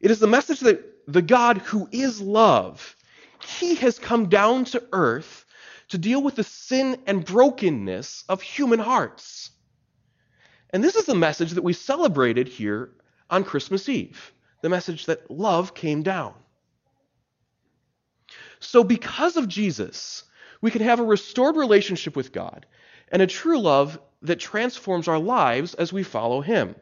It 0.00 0.10
is 0.10 0.18
the 0.18 0.26
message 0.26 0.60
that 0.60 0.84
the 1.06 1.22
God 1.22 1.58
who 1.58 1.88
is 1.92 2.20
love, 2.20 2.96
he 3.42 3.74
has 3.76 3.98
come 3.98 4.28
down 4.28 4.64
to 4.66 4.82
earth 4.92 5.46
to 5.88 5.98
deal 5.98 6.22
with 6.22 6.36
the 6.36 6.44
sin 6.44 7.00
and 7.06 7.24
brokenness 7.24 8.24
of 8.28 8.42
human 8.42 8.78
hearts. 8.78 9.50
And 10.70 10.82
this 10.84 10.94
is 10.94 11.06
the 11.06 11.14
message 11.14 11.52
that 11.52 11.64
we 11.64 11.72
celebrated 11.72 12.48
here 12.48 12.90
on 13.28 13.44
Christmas 13.44 13.88
Eve 13.88 14.32
the 14.62 14.68
message 14.68 15.06
that 15.06 15.30
love 15.30 15.74
came 15.74 16.02
down. 16.02 16.34
So, 18.58 18.84
because 18.84 19.36
of 19.36 19.48
Jesus, 19.48 20.24
we 20.60 20.70
can 20.70 20.82
have 20.82 21.00
a 21.00 21.04
restored 21.04 21.56
relationship 21.56 22.16
with 22.16 22.32
God 22.32 22.66
and 23.10 23.22
a 23.22 23.26
true 23.26 23.58
love 23.58 23.98
that 24.22 24.38
transforms 24.38 25.08
our 25.08 25.18
lives 25.18 25.74
as 25.74 25.92
we 25.92 26.02
follow 26.02 26.40
Him. 26.40 26.74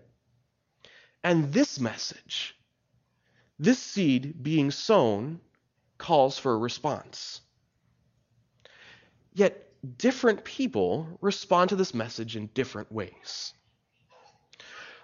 And 1.22 1.52
this 1.52 1.80
message, 1.80 2.56
this 3.58 3.78
seed 3.78 4.42
being 4.42 4.70
sown, 4.70 5.40
calls 5.96 6.38
for 6.38 6.52
a 6.52 6.58
response. 6.58 7.40
Yet, 9.34 9.64
different 9.98 10.44
people 10.44 11.06
respond 11.20 11.70
to 11.70 11.76
this 11.76 11.94
message 11.94 12.36
in 12.36 12.46
different 12.54 12.90
ways. 12.90 13.52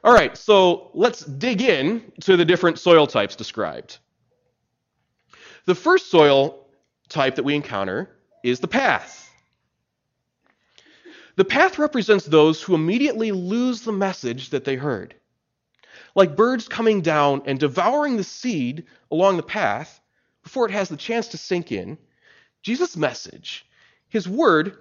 All 0.03 0.13
right, 0.13 0.37
so 0.37 0.91
let's 0.93 1.25
dig 1.25 1.63
in 1.63 2.13
to 2.23 2.37
the 2.37 2.45
different 2.45 2.79
soil 2.79 3.07
types 3.07 3.37
described. 3.37 3.99
The 5.65 5.75
first 5.75 6.11
soil 6.11 6.67
type 7.09 7.37
that 7.37 7.45
we 7.45 7.55
encounter 7.55 8.14
is 8.45 8.61
the 8.61 8.69
path. 8.69 9.33
The 11.37 11.45
path 11.45 11.79
represents 11.79 12.25
those 12.25 12.63
who 12.63 12.75
immediately 12.75 13.33
lose 13.33 13.81
the 13.81 13.93
message 13.93 14.51
that 14.51 14.65
they 14.65 14.77
heard. 14.77 15.15
Like 16.15 16.37
birds 16.37 16.69
coming 16.69 17.01
down 17.01 17.43
and 17.47 17.59
devouring 17.59 18.17
the 18.17 18.25
seed 18.25 18.85
along 19.11 19.37
the 19.37 19.43
path 19.43 20.01
before 20.45 20.67
it 20.67 20.73
has 20.73 20.89
the 20.89 20.97
chance 20.97 21.29
to 21.29 21.39
sink 21.39 21.73
in, 21.73 21.99
Jesus' 22.63 22.97
message, 22.97 23.67
his 24.09 24.29
word, 24.29 24.77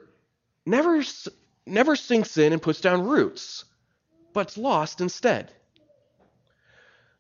never, 0.66 1.02
never 1.66 1.96
sinks 1.96 2.38
in 2.38 2.54
and 2.54 2.62
puts 2.62 2.82
down 2.82 3.08
roots 3.08 3.66
but's 4.34 4.58
lost 4.58 5.00
instead. 5.00 5.52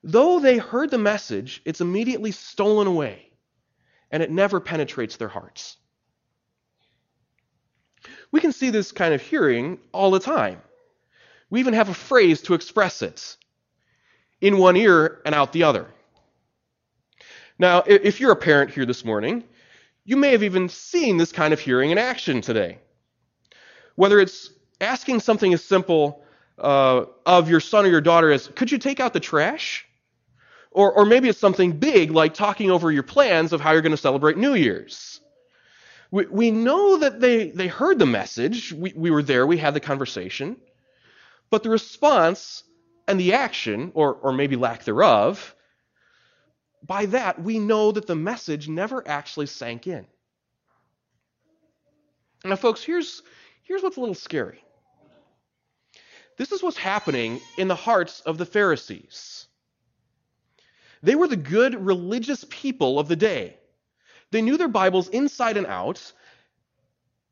Though 0.03 0.39
they 0.39 0.57
heard 0.57 0.91
the 0.91 0.97
message, 0.97 1.61
it's 1.63 1.79
immediately 1.79 2.31
stolen 2.31 2.87
away, 2.87 3.31
and 4.11 4.21
it 4.21 4.31
never 4.31 4.59
penetrates 4.59 5.15
their 5.15 5.29
hearts. 5.29 5.77
We 8.33 8.41
can 8.41 8.51
see 8.51 8.71
this 8.71 8.91
kind 8.91 9.13
of 9.13 9.21
hearing 9.21 9.77
all 9.91 10.09
the 10.09 10.19
time. 10.19 10.59
We 11.51 11.59
even 11.59 11.75
have 11.75 11.89
a 11.89 11.93
phrase 11.93 12.41
to 12.41 12.55
express 12.55 13.03
it 13.03 13.37
in 14.41 14.57
one 14.57 14.75
ear 14.75 15.21
and 15.23 15.35
out 15.35 15.53
the 15.53 15.63
other. 15.63 15.85
Now, 17.59 17.83
if 17.85 18.19
you're 18.19 18.31
a 18.31 18.35
parent 18.35 18.71
here 18.71 18.87
this 18.87 19.05
morning, 19.05 19.43
you 20.03 20.17
may 20.17 20.31
have 20.31 20.41
even 20.41 20.67
seen 20.67 21.17
this 21.17 21.31
kind 21.31 21.53
of 21.53 21.59
hearing 21.59 21.91
in 21.91 21.99
action 21.99 22.41
today. 22.41 22.79
Whether 23.95 24.19
it's 24.19 24.49
asking 24.81 25.19
something 25.19 25.53
as 25.53 25.63
simple 25.63 26.23
uh, 26.57 27.05
of 27.27 27.51
your 27.51 27.59
son 27.59 27.85
or 27.85 27.89
your 27.89 28.01
daughter 28.01 28.31
is, 28.31 28.47
could 28.47 28.71
you 28.71 28.79
take 28.79 28.99
out 28.99 29.13
the 29.13 29.19
trash? 29.19 29.85
Or, 30.71 30.91
or 30.91 31.05
maybe 31.05 31.29
it's 31.29 31.39
something 31.39 31.73
big 31.73 32.09
like 32.09 32.33
talking 32.33 32.71
over 32.71 32.91
your 32.91 33.03
plans 33.03 33.53
of 33.53 33.61
how 33.61 33.73
you're 33.73 33.83
going 33.83 33.91
to 33.91 33.97
celebrate 33.97 34.37
New 34.37 34.55
Year's. 34.55 35.21
We, 36.13 36.27
we 36.27 36.51
know 36.51 36.97
that 36.97 37.19
they, 37.19 37.49
they 37.49 37.65
heard 37.65 37.97
the 37.97 38.05
message. 38.05 38.71
We, 38.71 38.93
we 38.95 39.09
were 39.09 39.23
there, 39.23 39.47
we 39.47 39.57
had 39.57 39.73
the 39.73 39.79
conversation. 39.79 40.57
But 41.49 41.63
the 41.63 41.71
response 41.71 42.63
and 43.07 43.19
the 43.19 43.33
action, 43.33 43.91
or, 43.95 44.13
or 44.13 44.31
maybe 44.31 44.55
lack 44.55 44.83
thereof, 44.83 45.55
by 46.83 47.07
that 47.07 47.41
we 47.41 47.57
know 47.57 47.91
that 47.91 48.05
the 48.05 48.15
message 48.15 48.69
never 48.69 49.05
actually 49.07 49.47
sank 49.47 49.87
in. 49.87 50.05
Now, 52.45 52.57
folks, 52.57 52.83
here's, 52.83 53.23
here's 53.63 53.81
what's 53.81 53.97
a 53.97 53.99
little 53.99 54.13
scary. 54.13 54.63
This 56.37 56.51
is 56.51 56.61
what's 56.61 56.77
happening 56.77 57.41
in 57.57 57.67
the 57.67 57.73
hearts 57.73 58.19
of 58.21 58.37
the 58.37 58.45
Pharisees. 58.45 59.47
They 61.01 61.15
were 61.15 61.27
the 61.27 61.37
good 61.37 61.73
religious 61.73 62.45
people 62.51 62.99
of 62.99 63.07
the 63.07 63.15
day. 63.15 63.57
They 64.33 64.41
knew 64.41 64.57
their 64.57 64.67
Bibles 64.67 65.09
inside 65.09 65.57
and 65.57 65.67
out, 65.67 66.11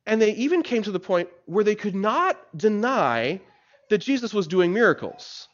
and 0.05 0.21
they 0.21 0.33
even 0.35 0.61
came 0.61 0.83
to 0.83 0.91
the 0.91 0.99
point 0.99 1.29
where 1.45 1.63
they 1.63 1.73
could 1.73 1.95
not 1.95 2.37
deny 2.55 3.41
that 3.89 3.97
Jesus 3.97 4.35
was 4.35 4.47
doing 4.47 4.71
miracles. 4.71 5.47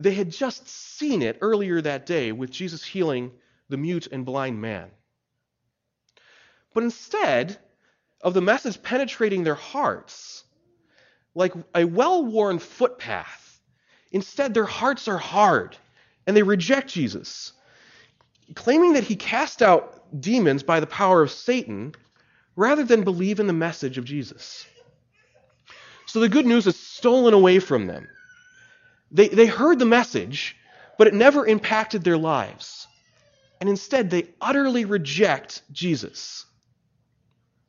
They 0.00 0.14
had 0.14 0.30
just 0.30 0.66
seen 0.68 1.20
it 1.20 1.36
earlier 1.42 1.82
that 1.82 2.06
day 2.06 2.32
with 2.32 2.50
Jesus 2.50 2.82
healing 2.82 3.30
the 3.68 3.76
mute 3.76 4.08
and 4.10 4.24
blind 4.24 4.58
man. 4.58 4.90
But 6.72 6.84
instead 6.84 7.58
of 8.22 8.32
the 8.32 8.40
message 8.40 8.82
penetrating 8.82 9.44
their 9.44 9.54
hearts, 9.54 10.44
like 11.34 11.52
a 11.74 11.84
well 11.84 12.24
worn 12.24 12.58
footpath. 12.58 13.60
Instead, 14.12 14.54
their 14.54 14.64
hearts 14.64 15.08
are 15.08 15.18
hard 15.18 15.76
and 16.26 16.34
they 16.34 16.42
reject 16.42 16.88
Jesus, 16.88 17.52
claiming 18.54 18.94
that 18.94 19.04
he 19.04 19.16
cast 19.16 19.62
out 19.62 20.20
demons 20.20 20.62
by 20.62 20.80
the 20.80 20.86
power 20.86 21.22
of 21.22 21.30
Satan 21.30 21.94
rather 22.54 22.84
than 22.84 23.04
believe 23.04 23.40
in 23.40 23.46
the 23.46 23.52
message 23.52 23.98
of 23.98 24.04
Jesus. 24.04 24.66
So 26.06 26.20
the 26.20 26.28
good 26.28 26.46
news 26.46 26.66
is 26.66 26.78
stolen 26.78 27.34
away 27.34 27.58
from 27.58 27.86
them. 27.86 28.08
They, 29.10 29.28
they 29.28 29.46
heard 29.46 29.78
the 29.78 29.84
message, 29.84 30.56
but 30.98 31.06
it 31.06 31.14
never 31.14 31.46
impacted 31.46 32.02
their 32.04 32.16
lives. 32.16 32.86
And 33.60 33.68
instead, 33.68 34.10
they 34.10 34.28
utterly 34.40 34.84
reject 34.84 35.62
Jesus. 35.72 36.44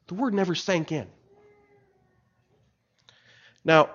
The 0.07 0.15
word 0.15 0.33
never 0.33 0.55
sank 0.55 0.91
in. 0.91 1.07
Now, 3.65 3.89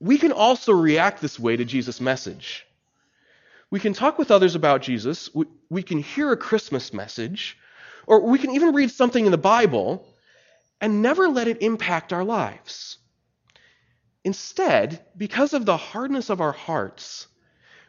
we 0.00 0.18
can 0.18 0.32
also 0.32 0.72
react 0.72 1.22
this 1.22 1.38
way 1.38 1.56
to 1.56 1.64
Jesus' 1.64 2.00
message. 2.00 2.66
We 3.74 3.80
can 3.80 3.92
talk 3.92 4.20
with 4.20 4.30
others 4.30 4.54
about 4.54 4.82
Jesus, 4.82 5.30
we, 5.68 5.82
can 5.82 5.98
hear 5.98 6.30
a 6.30 6.36
Christmas 6.36 6.92
message, 6.92 7.58
or 8.06 8.20
we 8.20 8.38
can 8.38 8.52
even 8.52 8.72
read 8.72 8.92
something 8.92 9.26
in 9.26 9.32
the 9.32 9.36
Bible 9.36 10.06
and 10.80 11.02
never 11.02 11.26
let 11.26 11.48
it 11.48 11.60
impact 11.60 12.12
our 12.12 12.22
lives. 12.22 12.98
Instead, 14.22 15.04
because 15.16 15.54
of 15.54 15.66
the 15.66 15.76
hardness 15.76 16.30
of 16.30 16.40
our 16.40 16.52
hearts, 16.52 17.26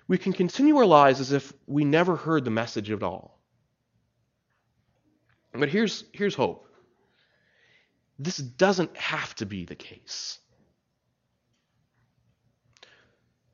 we 0.07 0.17
can 0.17 0.33
continue 0.33 0.75
our 0.77 0.87
lives 0.87 1.19
as 1.19 1.31
if 1.31 1.53
we 1.67 1.85
never 1.85 2.15
heard 2.15 2.45
the 2.45 2.49
message 2.49 2.89
at 2.89 3.03
all. 3.03 3.39
But 5.53 5.69
here's, 5.69 6.03
here's 6.13 6.33
hope 6.33 6.67
this 8.17 8.37
doesn't 8.37 8.97
have 8.97 9.35
to 9.35 9.45
be 9.45 9.65
the 9.65 9.75
case. 9.75 10.39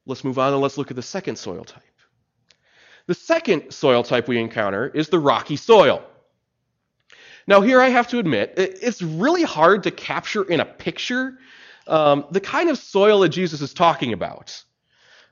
Let's 0.05 0.23
move 0.23 0.39
on 0.39 0.53
and 0.53 0.61
let's 0.61 0.77
look 0.77 0.91
at 0.91 0.95
the 0.95 1.01
second 1.01 1.35
soil 1.35 1.65
type. 1.65 1.90
The 3.07 3.13
second 3.13 3.71
soil 3.71 4.03
type 4.03 4.27
we 4.27 4.37
encounter 4.37 4.87
is 4.87 5.09
the 5.09 5.19
rocky 5.19 5.55
soil. 5.55 6.03
Now, 7.47 7.61
here 7.61 7.81
I 7.81 7.89
have 7.89 8.07
to 8.09 8.19
admit, 8.19 8.53
it's 8.57 9.01
really 9.01 9.43
hard 9.43 9.83
to 9.83 9.91
capture 9.91 10.43
in 10.43 10.59
a 10.59 10.65
picture 10.65 11.37
um, 11.87 12.25
the 12.31 12.39
kind 12.39 12.69
of 12.69 12.77
soil 12.77 13.21
that 13.21 13.29
Jesus 13.29 13.61
is 13.61 13.73
talking 13.73 14.13
about. 14.13 14.63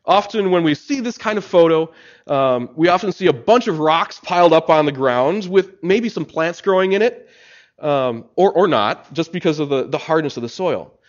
Often, 0.06 0.50
when 0.50 0.64
we 0.64 0.74
see 0.74 1.02
this 1.02 1.18
kind 1.18 1.38
of 1.38 1.46
photo, 1.46 1.94
um, 2.26 2.72
we 2.76 2.88
often 2.88 3.12
see 3.12 3.28
a 3.28 3.34
bunch 3.34 3.68
of 3.68 3.80
rocks 3.80 4.20
piled 4.20 4.54
up 4.54 4.70
on 4.70 4.86
the 4.86 4.92
ground 4.92 5.46
with 5.46 5.84
maybe 5.84 6.10
some 6.10 6.26
plants 6.26 6.62
growing 6.62 6.94
in 6.94 7.02
it, 7.02 7.30
um, 7.78 8.26
or, 8.36 8.52
or 8.52 8.68
not, 8.68 9.14
just 9.14 9.32
because 9.32 9.60
of 9.60 9.70
the, 9.70 9.88
the 9.88 9.98
hardness 9.98 10.36
of 10.36 10.44
the 10.44 10.50
soil. 10.50 11.00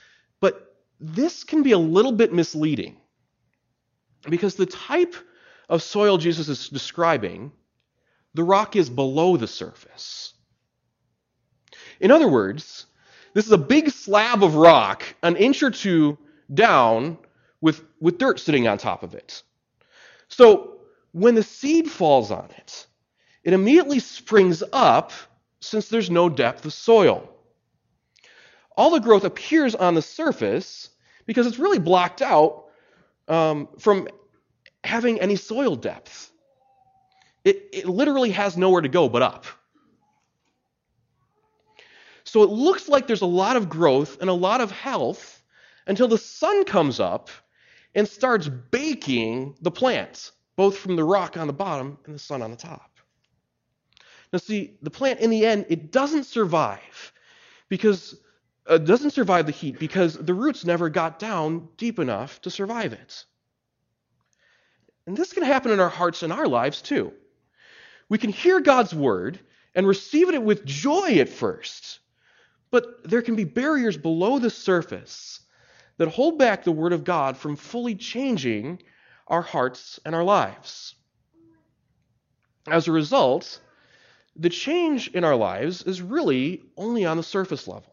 But 0.40 0.76
this 1.00 1.44
can 1.44 1.62
be 1.62 1.72
a 1.72 1.78
little 1.78 2.12
bit 2.12 2.32
misleading 2.32 2.98
because 4.28 4.54
the 4.56 4.66
type 4.66 5.14
of 5.70 5.82
soil 5.82 6.18
Jesus 6.18 6.48
is 6.48 6.68
describing, 6.68 7.52
the 8.34 8.44
rock 8.44 8.76
is 8.76 8.90
below 8.90 9.36
the 9.36 9.46
surface. 9.46 10.34
In 12.00 12.10
other 12.10 12.28
words, 12.28 12.86
this 13.32 13.46
is 13.46 13.52
a 13.52 13.58
big 13.58 13.90
slab 13.90 14.42
of 14.42 14.56
rock, 14.56 15.04
an 15.22 15.36
inch 15.36 15.62
or 15.62 15.70
two 15.70 16.18
down, 16.52 17.16
with, 17.60 17.84
with 18.00 18.18
dirt 18.18 18.40
sitting 18.40 18.66
on 18.66 18.78
top 18.78 19.02
of 19.02 19.14
it. 19.14 19.42
So 20.28 20.80
when 21.12 21.34
the 21.34 21.42
seed 21.42 21.88
falls 21.90 22.30
on 22.30 22.48
it, 22.56 22.86
it 23.44 23.52
immediately 23.52 24.00
springs 24.00 24.62
up 24.72 25.12
since 25.60 25.88
there's 25.88 26.10
no 26.10 26.28
depth 26.28 26.64
of 26.64 26.72
soil. 26.72 27.28
All 28.76 28.90
the 28.90 28.98
growth 28.98 29.24
appears 29.24 29.74
on 29.74 29.94
the 29.94 30.02
surface 30.02 30.90
because 31.26 31.46
it's 31.46 31.58
really 31.58 31.78
blocked 31.78 32.22
out 32.22 32.64
um, 33.28 33.68
from 33.78 34.08
having 34.84 35.20
any 35.20 35.36
soil 35.36 35.76
depth. 35.76 36.30
It, 37.44 37.68
it 37.72 37.86
literally 37.86 38.30
has 38.30 38.56
nowhere 38.56 38.82
to 38.82 38.88
go 38.88 39.08
but 39.08 39.22
up. 39.22 39.46
So 42.24 42.42
it 42.42 42.50
looks 42.50 42.88
like 42.88 43.06
there's 43.06 43.22
a 43.22 43.26
lot 43.26 43.56
of 43.56 43.68
growth 43.68 44.20
and 44.20 44.30
a 44.30 44.34
lot 44.34 44.60
of 44.60 44.70
health 44.70 45.42
until 45.86 46.06
the 46.06 46.18
sun 46.18 46.64
comes 46.64 47.00
up 47.00 47.30
and 47.94 48.06
starts 48.06 48.48
baking 48.48 49.56
the 49.62 49.70
plants, 49.70 50.32
both 50.56 50.76
from 50.76 50.96
the 50.96 51.04
rock 51.04 51.36
on 51.36 51.46
the 51.46 51.52
bottom 51.52 51.98
and 52.06 52.14
the 52.14 52.18
sun 52.18 52.42
on 52.42 52.50
the 52.50 52.56
top. 52.56 52.90
Now, 54.32 54.38
see, 54.38 54.76
the 54.82 54.90
plant 54.90 55.20
in 55.20 55.30
the 55.30 55.44
end, 55.44 55.66
it 55.68 55.90
doesn't 55.90 56.24
survive 56.24 57.12
because 57.68 58.16
uh, 58.66 58.78
doesn't 58.78 59.10
survive 59.10 59.46
the 59.46 59.52
heat 59.52 59.78
because 59.78 60.14
the 60.14 60.34
roots 60.34 60.64
never 60.64 60.88
got 60.88 61.18
down 61.18 61.68
deep 61.76 61.98
enough 61.98 62.40
to 62.42 62.50
survive 62.50 62.92
it. 62.92 63.24
And 65.10 65.16
this 65.16 65.32
can 65.32 65.42
happen 65.42 65.72
in 65.72 65.80
our 65.80 65.88
hearts 65.88 66.22
and 66.22 66.32
our 66.32 66.46
lives 66.46 66.80
too. 66.80 67.12
We 68.08 68.16
can 68.16 68.30
hear 68.30 68.60
God's 68.60 68.94
word 68.94 69.40
and 69.74 69.84
receive 69.84 70.32
it 70.32 70.40
with 70.40 70.64
joy 70.64 71.16
at 71.18 71.28
first, 71.28 71.98
but 72.70 73.02
there 73.02 73.20
can 73.20 73.34
be 73.34 73.42
barriers 73.42 73.96
below 73.96 74.38
the 74.38 74.50
surface 74.50 75.40
that 75.96 76.06
hold 76.06 76.38
back 76.38 76.62
the 76.62 76.70
word 76.70 76.92
of 76.92 77.02
God 77.02 77.36
from 77.36 77.56
fully 77.56 77.96
changing 77.96 78.84
our 79.26 79.42
hearts 79.42 79.98
and 80.04 80.14
our 80.14 80.22
lives. 80.22 80.94
As 82.68 82.86
a 82.86 82.92
result, 82.92 83.60
the 84.36 84.48
change 84.48 85.08
in 85.08 85.24
our 85.24 85.34
lives 85.34 85.82
is 85.82 86.00
really 86.00 86.62
only 86.76 87.04
on 87.04 87.16
the 87.16 87.24
surface 87.24 87.66
level. 87.66 87.92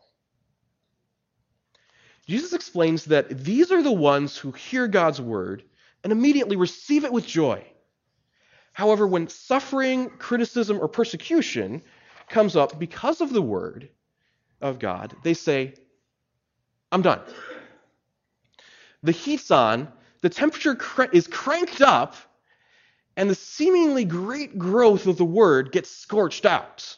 Jesus 2.27 2.53
explains 2.53 3.05
that 3.05 3.43
these 3.43 3.71
are 3.71 3.81
the 3.81 3.91
ones 3.91 4.37
who 4.37 4.51
hear 4.51 4.87
God's 4.87 5.19
word 5.19 5.63
and 6.07 6.13
immediately 6.13 6.55
receive 6.55 7.03
it 7.03 7.11
with 7.11 7.27
joy. 7.27 7.61
However, 8.71 9.05
when 9.05 9.27
suffering, 9.27 10.09
criticism, 10.09 10.79
or 10.79 10.87
persecution 10.87 11.81
comes 12.29 12.55
up 12.55 12.79
because 12.79 13.19
of 13.19 13.33
the 13.33 13.41
word 13.41 13.89
of 14.61 14.79
God, 14.79 15.13
they 15.23 15.33
say, 15.33 15.73
I'm 16.93 17.01
done. 17.01 17.19
The 19.03 19.11
heat's 19.11 19.51
on, 19.51 19.91
the 20.21 20.29
temperature 20.29 20.75
cr- 20.75 21.11
is 21.11 21.27
cranked 21.27 21.81
up, 21.81 22.15
and 23.17 23.29
the 23.29 23.35
seemingly 23.35 24.05
great 24.05 24.57
growth 24.57 25.07
of 25.07 25.17
the 25.17 25.25
word 25.25 25.73
gets 25.73 25.91
scorched 25.91 26.45
out. 26.45 26.97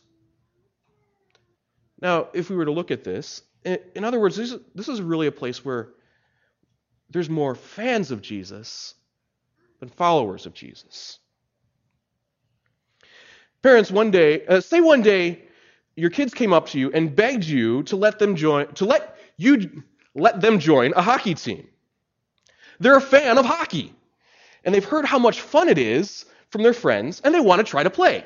Now, 1.99 2.27
if 2.33 2.51
we 2.51 2.55
were 2.55 2.65
to 2.65 2.71
look 2.71 2.91
at 2.91 3.03
this, 3.03 3.41
in 3.65 4.03
other 4.03 4.19
words, 4.19 4.35
this 4.35 4.51
is, 4.51 4.59
this 4.75 4.87
is 4.87 5.01
really 5.01 5.25
a 5.25 5.31
place 5.31 5.65
where 5.65 5.93
there's 7.09 7.27
more 7.27 7.55
fans 7.55 8.11
of 8.11 8.21
Jesus 8.21 8.93
than 9.79 9.89
followers 9.89 10.45
of 10.45 10.53
Jesus. 10.53 11.19
Parents, 13.61 13.91
one 13.91 14.11
day, 14.11 14.45
uh, 14.45 14.61
say 14.61 14.79
one 14.81 15.01
day 15.01 15.43
your 15.95 16.09
kids 16.09 16.33
came 16.33 16.53
up 16.53 16.67
to 16.69 16.79
you 16.79 16.91
and 16.91 17.15
begged 17.15 17.43
you 17.43 17.83
to 17.83 17.95
let 17.95 18.19
them 18.19 18.35
join, 18.35 18.67
to 18.75 18.85
let 18.85 19.17
you 19.37 19.83
let 20.15 20.41
them 20.41 20.59
join 20.59 20.93
a 20.95 21.01
hockey 21.01 21.35
team. 21.35 21.67
They're 22.79 22.97
a 22.97 23.01
fan 23.01 23.37
of 23.37 23.45
hockey, 23.45 23.93
and 24.63 24.73
they've 24.73 24.83
heard 24.83 25.05
how 25.05 25.19
much 25.19 25.41
fun 25.41 25.67
it 25.67 25.77
is 25.77 26.25
from 26.49 26.63
their 26.63 26.73
friends, 26.73 27.21
and 27.23 27.33
they 27.33 27.39
want 27.39 27.59
to 27.59 27.63
try 27.63 27.83
to 27.83 27.89
play. 27.89 28.23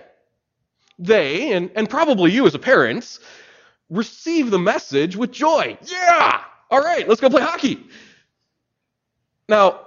They, 1.00 1.52
and, 1.52 1.72
and 1.76 1.90
probably 1.90 2.32
you 2.32 2.46
as 2.46 2.54
a 2.54 2.60
parent, 2.60 3.20
receive 3.90 4.52
the 4.52 4.60
message 4.60 5.16
with 5.16 5.32
joy. 5.32 5.78
Yeah! 5.82 6.42
All 6.70 6.80
right, 6.80 7.08
let's 7.08 7.20
go 7.20 7.30
play 7.30 7.42
hockey. 7.42 7.84
Now, 9.50 9.82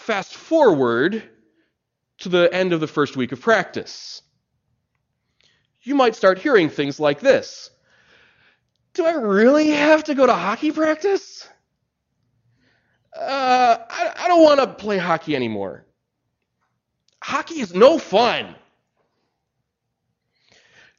fast 0.00 0.34
forward 0.34 1.22
to 2.18 2.28
the 2.28 2.52
end 2.52 2.72
of 2.72 2.80
the 2.80 2.86
first 2.86 3.16
week 3.16 3.32
of 3.32 3.40
practice. 3.40 4.22
You 5.82 5.94
might 5.94 6.14
start 6.14 6.38
hearing 6.38 6.68
things 6.68 7.00
like 7.00 7.20
this 7.20 7.70
Do 8.94 9.04
I 9.04 9.12
really 9.12 9.70
have 9.70 10.04
to 10.04 10.14
go 10.14 10.26
to 10.26 10.34
hockey 10.34 10.72
practice? 10.72 11.48
Uh, 13.16 13.76
I, 13.90 14.12
I 14.16 14.28
don't 14.28 14.42
want 14.42 14.60
to 14.60 14.66
play 14.66 14.98
hockey 14.98 15.34
anymore. 15.34 15.84
Hockey 17.22 17.60
is 17.60 17.74
no 17.74 17.98
fun. 17.98 18.54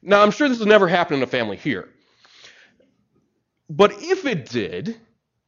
Now, 0.02 0.22
I'm 0.22 0.30
sure 0.30 0.48
this 0.48 0.58
has 0.58 0.66
never 0.66 0.88
happened 0.88 1.18
in 1.18 1.22
a 1.22 1.28
family 1.28 1.56
here. 1.56 1.88
But 3.70 3.92
if 4.02 4.26
it 4.26 4.48
did, 4.48 5.00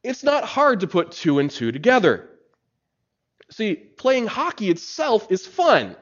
it's 0.03 0.23
not 0.23 0.45
hard 0.45 0.81
to 0.81 0.87
put 0.87 1.12
two 1.12 1.38
and 1.38 1.51
two 1.51 1.73
together. 1.73 2.31
See, 3.57 3.77
playing 3.77 4.27
hockey 4.27 4.69
itself 4.69 5.31
is 5.31 5.47
fun, 5.47 5.95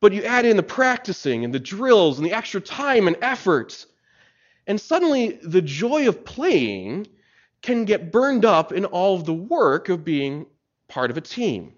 but 0.00 0.12
you 0.12 0.22
add 0.22 0.44
in 0.44 0.56
the 0.56 0.62
practicing 0.62 1.44
and 1.44 1.52
the 1.52 1.58
drills 1.58 2.18
and 2.18 2.24
the 2.26 2.32
extra 2.32 2.60
time 2.60 3.08
and 3.08 3.16
effort, 3.20 3.84
and 4.68 4.80
suddenly 4.80 5.40
the 5.42 5.60
joy 5.60 6.06
of 6.06 6.24
playing 6.24 7.08
can 7.62 7.84
get 7.84 8.12
burned 8.12 8.44
up 8.44 8.70
in 8.70 8.84
all 8.84 9.16
of 9.16 9.24
the 9.24 9.34
work 9.34 9.88
of 9.88 10.04
being 10.04 10.46
part 10.86 11.10
of 11.10 11.16
a 11.16 11.20
team. 11.20 11.72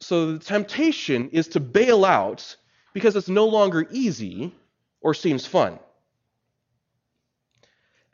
So 0.00 0.32
the 0.32 0.38
temptation 0.38 1.28
is 1.28 1.48
to 1.48 1.60
bail 1.60 2.06
out 2.06 2.56
because 2.94 3.16
it's 3.16 3.28
no 3.28 3.44
longer 3.44 3.86
easy 3.90 4.54
or 5.02 5.12
seems 5.12 5.44
fun. 5.44 5.78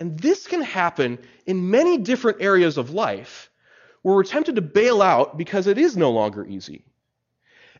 And 0.02 0.18
this 0.18 0.48
can 0.48 0.62
happen 0.62 1.16
in 1.46 1.70
many 1.70 1.96
different 1.96 2.42
areas 2.42 2.76
of 2.76 2.90
life 2.90 3.48
where 4.02 4.16
we're 4.16 4.24
tempted 4.24 4.56
to 4.56 4.60
bail 4.60 5.00
out 5.00 5.38
because 5.38 5.68
it 5.68 5.78
is 5.78 5.96
no 5.96 6.10
longer 6.10 6.44
easy. 6.44 6.84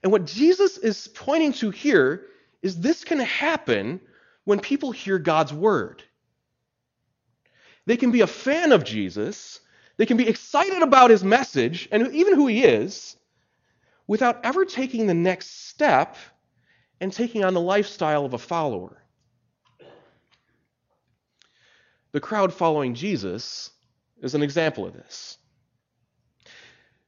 And 0.05 0.13
what 0.13 0.27
Jesus 0.27 0.79
is 0.79 1.09
pointing 1.09 1.53
to 1.55 1.71
here 1.71 2.27
is 2.63 2.79
this 2.79 3.03
can 3.03 3.19
happen 3.19 4.01
when 4.45 4.61
people 4.61 4.93
hear 4.93 5.19
God's 5.19 5.53
word. 5.53 6.05
They 7.87 7.97
can 7.97 8.13
be 8.13 8.21
a 8.21 8.29
fan 8.29 8.71
of 8.71 8.85
Jesus, 8.85 9.59
they 9.97 10.07
can 10.07 10.17
be 10.17 10.29
excited 10.29 10.81
about 10.81 11.11
his 11.11 11.25
message 11.25 11.89
and 11.91 12.07
even 12.15 12.37
who 12.37 12.47
he 12.47 12.63
is, 12.63 13.17
without 14.07 14.45
ever 14.45 14.65
taking 14.65 15.09
the 15.09 15.15
next 15.15 15.71
step 15.71 16.15
and 17.01 17.13
taking 17.13 17.43
on 17.43 17.53
the 17.53 17.61
lifestyle 17.61 18.25
of 18.25 18.33
a 18.33 18.39
follower. 18.39 19.02
The 22.13 22.21
crowd 22.21 22.53
following 22.53 22.95
Jesus 22.95 23.71
is 24.23 24.35
an 24.35 24.43
example 24.43 24.87
of 24.87 24.93
this. 24.93 25.39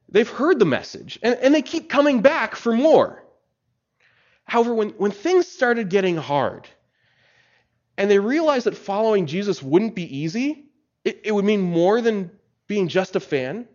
They've 0.09 0.29
heard 0.29 0.59
the 0.59 0.65
message, 0.65 1.17
and, 1.23 1.35
and 1.35 1.53
they 1.53 1.61
keep 1.61 1.89
coming 1.89 2.21
back 2.21 2.55
for 2.55 2.73
more. 2.73 3.23
However, 4.45 4.73
when, 4.73 4.89
when 4.89 5.11
things 5.11 5.47
started 5.47 5.89
getting 5.89 6.17
hard, 6.17 6.67
and 7.97 8.09
they 8.09 8.19
realized 8.19 8.65
that 8.65 8.77
following 8.77 9.25
Jesus 9.25 9.63
wouldn't 9.63 9.95
be 9.95 10.17
easy, 10.17 10.65
it, 11.03 11.21
it 11.23 11.31
would 11.31 11.45
mean 11.45 11.61
more 11.61 12.01
than 12.01 12.31
being 12.67 12.87
just 12.87 13.15
a 13.15 13.19
fan, 13.19 13.67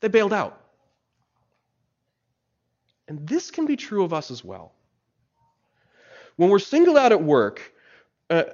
they 0.00 0.08
bailed 0.08 0.32
out. 0.32 0.60
And 3.06 3.26
this 3.26 3.50
can 3.50 3.66
be 3.66 3.76
true 3.76 4.04
of 4.04 4.12
us 4.12 4.30
as 4.30 4.44
well. 4.44 4.72
When 6.36 6.50
we're 6.50 6.58
singled 6.58 6.96
out 6.96 7.12
at 7.12 7.22
work, 7.22 7.72
uh, 8.30 8.44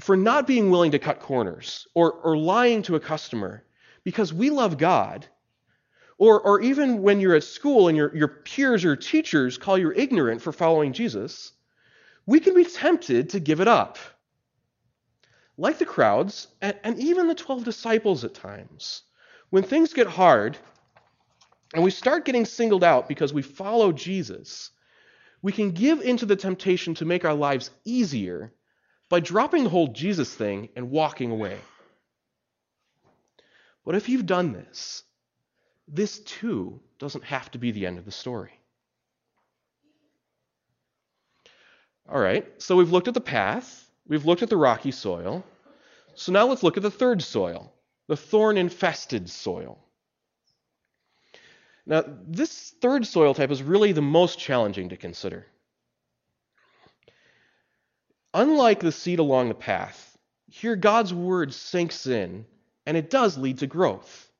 for 0.00 0.16
not 0.16 0.46
being 0.46 0.70
willing 0.70 0.92
to 0.92 0.98
cut 0.98 1.20
corners 1.20 1.86
or, 1.94 2.12
or 2.12 2.36
lying 2.36 2.82
to 2.82 2.96
a 2.96 3.00
customer 3.00 3.64
because 4.04 4.32
we 4.32 4.50
love 4.50 4.78
God, 4.78 5.26
or, 6.18 6.40
or 6.40 6.60
even 6.60 7.02
when 7.02 7.20
you're 7.20 7.34
at 7.34 7.44
school 7.44 7.88
and 7.88 7.96
your, 7.96 8.14
your 8.14 8.28
peers 8.28 8.84
or 8.84 8.96
teachers 8.96 9.58
call 9.58 9.78
you 9.78 9.92
ignorant 9.94 10.40
for 10.40 10.52
following 10.52 10.92
Jesus, 10.92 11.52
we 12.26 12.40
can 12.40 12.54
be 12.54 12.64
tempted 12.64 13.30
to 13.30 13.40
give 13.40 13.60
it 13.60 13.68
up. 13.68 13.98
Like 15.58 15.78
the 15.78 15.86
crowds, 15.86 16.48
and, 16.60 16.76
and 16.82 16.98
even 16.98 17.28
the 17.28 17.34
12 17.34 17.64
disciples 17.64 18.24
at 18.24 18.34
times, 18.34 19.02
when 19.50 19.62
things 19.62 19.92
get 19.92 20.06
hard 20.06 20.56
and 21.74 21.84
we 21.84 21.90
start 21.90 22.24
getting 22.24 22.44
singled 22.44 22.84
out 22.84 23.08
because 23.08 23.32
we 23.32 23.42
follow 23.42 23.92
Jesus, 23.92 24.70
we 25.42 25.52
can 25.52 25.72
give 25.72 26.00
into 26.00 26.24
the 26.24 26.36
temptation 26.36 26.94
to 26.94 27.04
make 27.04 27.24
our 27.24 27.34
lives 27.34 27.70
easier 27.84 28.52
by 29.12 29.20
dropping 29.20 29.64
the 29.64 29.68
whole 29.68 29.88
Jesus 29.88 30.32
thing 30.32 30.70
and 30.74 30.90
walking 30.90 31.30
away. 31.30 31.58
But 33.84 33.94
if 33.94 34.08
you've 34.08 34.24
done 34.24 34.54
this, 34.54 35.02
this 35.86 36.20
too 36.20 36.80
doesn't 36.98 37.24
have 37.24 37.50
to 37.50 37.58
be 37.58 37.72
the 37.72 37.84
end 37.84 37.98
of 37.98 38.06
the 38.06 38.10
story. 38.10 38.52
All 42.08 42.18
right, 42.18 42.50
so 42.56 42.74
we've 42.74 42.90
looked 42.90 43.06
at 43.06 43.12
the 43.12 43.20
path, 43.20 43.86
we've 44.08 44.24
looked 44.24 44.42
at 44.42 44.48
the 44.48 44.56
rocky 44.56 44.92
soil. 44.92 45.44
So 46.14 46.32
now 46.32 46.46
let's 46.46 46.62
look 46.62 46.78
at 46.78 46.82
the 46.82 46.90
third 46.90 47.20
soil, 47.20 47.70
the 48.08 48.16
thorn 48.16 48.56
infested 48.56 49.28
soil. 49.28 49.78
Now, 51.84 52.02
this 52.26 52.74
third 52.80 53.06
soil 53.06 53.34
type 53.34 53.50
is 53.50 53.62
really 53.62 53.92
the 53.92 54.00
most 54.00 54.38
challenging 54.38 54.88
to 54.88 54.96
consider. 54.96 55.44
Unlike 58.34 58.80
the 58.80 58.92
seed 58.92 59.18
along 59.18 59.48
the 59.48 59.54
path, 59.54 60.16
here 60.48 60.76
God's 60.76 61.12
word 61.12 61.52
sinks 61.52 62.06
in 62.06 62.46
and 62.86 62.96
it 62.96 63.10
does 63.10 63.38
lead 63.38 63.58
to 63.58 63.66
growth. 63.66 64.30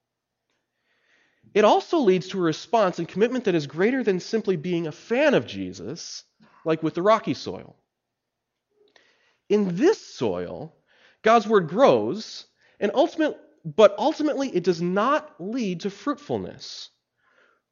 It 1.54 1.64
also 1.64 1.98
leads 1.98 2.28
to 2.28 2.38
a 2.38 2.42
response 2.42 2.98
and 2.98 3.06
commitment 3.06 3.44
that 3.44 3.54
is 3.54 3.66
greater 3.66 4.02
than 4.02 4.20
simply 4.20 4.56
being 4.56 4.86
a 4.86 4.92
fan 4.92 5.34
of 5.34 5.46
Jesus, 5.46 6.24
like 6.64 6.82
with 6.82 6.94
the 6.94 7.02
rocky 7.02 7.34
soil. 7.34 7.76
In 9.48 9.76
this 9.76 10.00
soil, 10.00 10.74
God's 11.20 11.46
word 11.46 11.68
grows, 11.68 12.46
and 12.80 12.90
ultimate, 12.94 13.38
but 13.64 13.94
ultimately 13.98 14.48
it 14.48 14.64
does 14.64 14.80
not 14.80 15.34
lead 15.38 15.80
to 15.80 15.90
fruitfulness, 15.90 16.88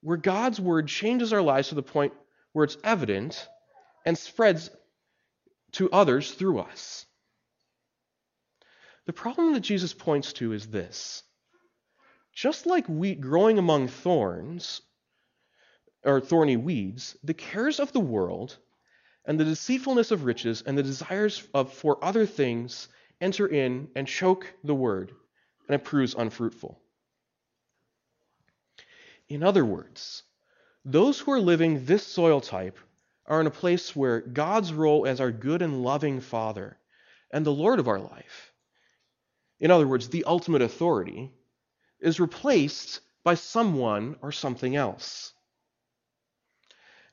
where 0.02 0.18
God's 0.18 0.61
word 0.61 0.87
changes 0.87 1.33
our 1.33 1.42
lives 1.42 1.68
to 1.68 1.74
the 1.74 1.83
point 1.83 2.12
where 2.52 2.64
it's 2.64 2.76
evident 2.85 3.48
and 4.04 4.16
spreads 4.16 4.70
to 5.72 5.90
others 5.90 6.33
through 6.33 6.61
us. 6.61 7.06
The 9.06 9.12
problem 9.12 9.54
that 9.54 9.61
Jesus 9.61 9.92
points 9.92 10.33
to 10.35 10.52
is 10.52 10.66
this 10.68 11.22
just 12.33 12.66
like 12.66 12.87
wheat 12.87 13.20
growing 13.20 13.59
among 13.59 13.88
thorns, 13.88 14.83
or 16.04 16.20
thorny 16.20 16.56
weeds, 16.56 17.16
the 17.22 17.35
cares 17.35 17.80
of 17.80 17.92
the 17.92 18.00
world 18.00 18.56
and 19.24 19.38
the 19.38 19.44
deceitfulness 19.44 20.11
of 20.11 20.24
riches 20.24 20.62
and 20.62 20.76
the 20.78 20.83
desires 20.83 21.46
of, 21.52 21.72
for 21.72 22.02
other 22.04 22.24
things 22.24 22.88
enter 23.20 23.46
in 23.46 23.88
and 23.94 24.06
choke 24.06 24.46
the 24.64 24.74
word, 24.74 25.12
and 25.68 25.74
it 25.74 25.85
proves 25.85 26.14
unfruitful. 26.14 26.80
In 29.28 29.42
other 29.42 29.64
words, 29.64 30.22
those 30.85 31.20
who 31.20 31.33
are 31.33 31.40
living 31.40 31.85
this 31.85 32.06
soil 32.06 32.40
type 32.40 32.78
are 33.31 33.40
in 33.40 33.47
a 33.47 33.51
place 33.51 33.95
where 33.97 34.21
God's 34.21 34.73
role 34.73 35.07
as 35.07 35.21
our 35.21 35.31
good 35.31 35.62
and 35.62 35.83
loving 35.83 36.21
Father 36.21 36.77
and 37.31 37.47
the 37.47 37.53
Lord 37.53 37.79
of 37.79 37.88
our 37.88 38.01
life, 38.01 38.53
in 39.61 39.71
other 39.71 39.87
words, 39.87 40.09
the 40.09 40.25
ultimate 40.25 40.62
authority, 40.62 41.31
is 42.01 42.19
replaced 42.19 43.01
by 43.23 43.35
someone 43.37 44.16
or 44.21 44.33
something 44.33 44.75
else. 44.75 45.33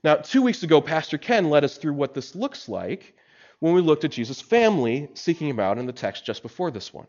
Now, 0.03 0.15
two 0.15 0.41
weeks 0.41 0.63
ago, 0.63 0.81
Pastor 0.81 1.17
Ken 1.17 1.49
led 1.49 1.63
us 1.63 1.77
through 1.77 1.93
what 1.93 2.13
this 2.13 2.33
looks 2.35 2.67
like 2.67 3.15
when 3.59 3.73
we 3.73 3.81
looked 3.81 4.03
at 4.03 4.11
Jesus' 4.11 4.41
family 4.41 5.09
seeking 5.13 5.49
him 5.49 5.59
out 5.59 5.77
in 5.77 5.85
the 5.85 5.93
text 5.93 6.25
just 6.25 6.41
before 6.41 6.71
this 6.71 6.93
one. 6.93 7.07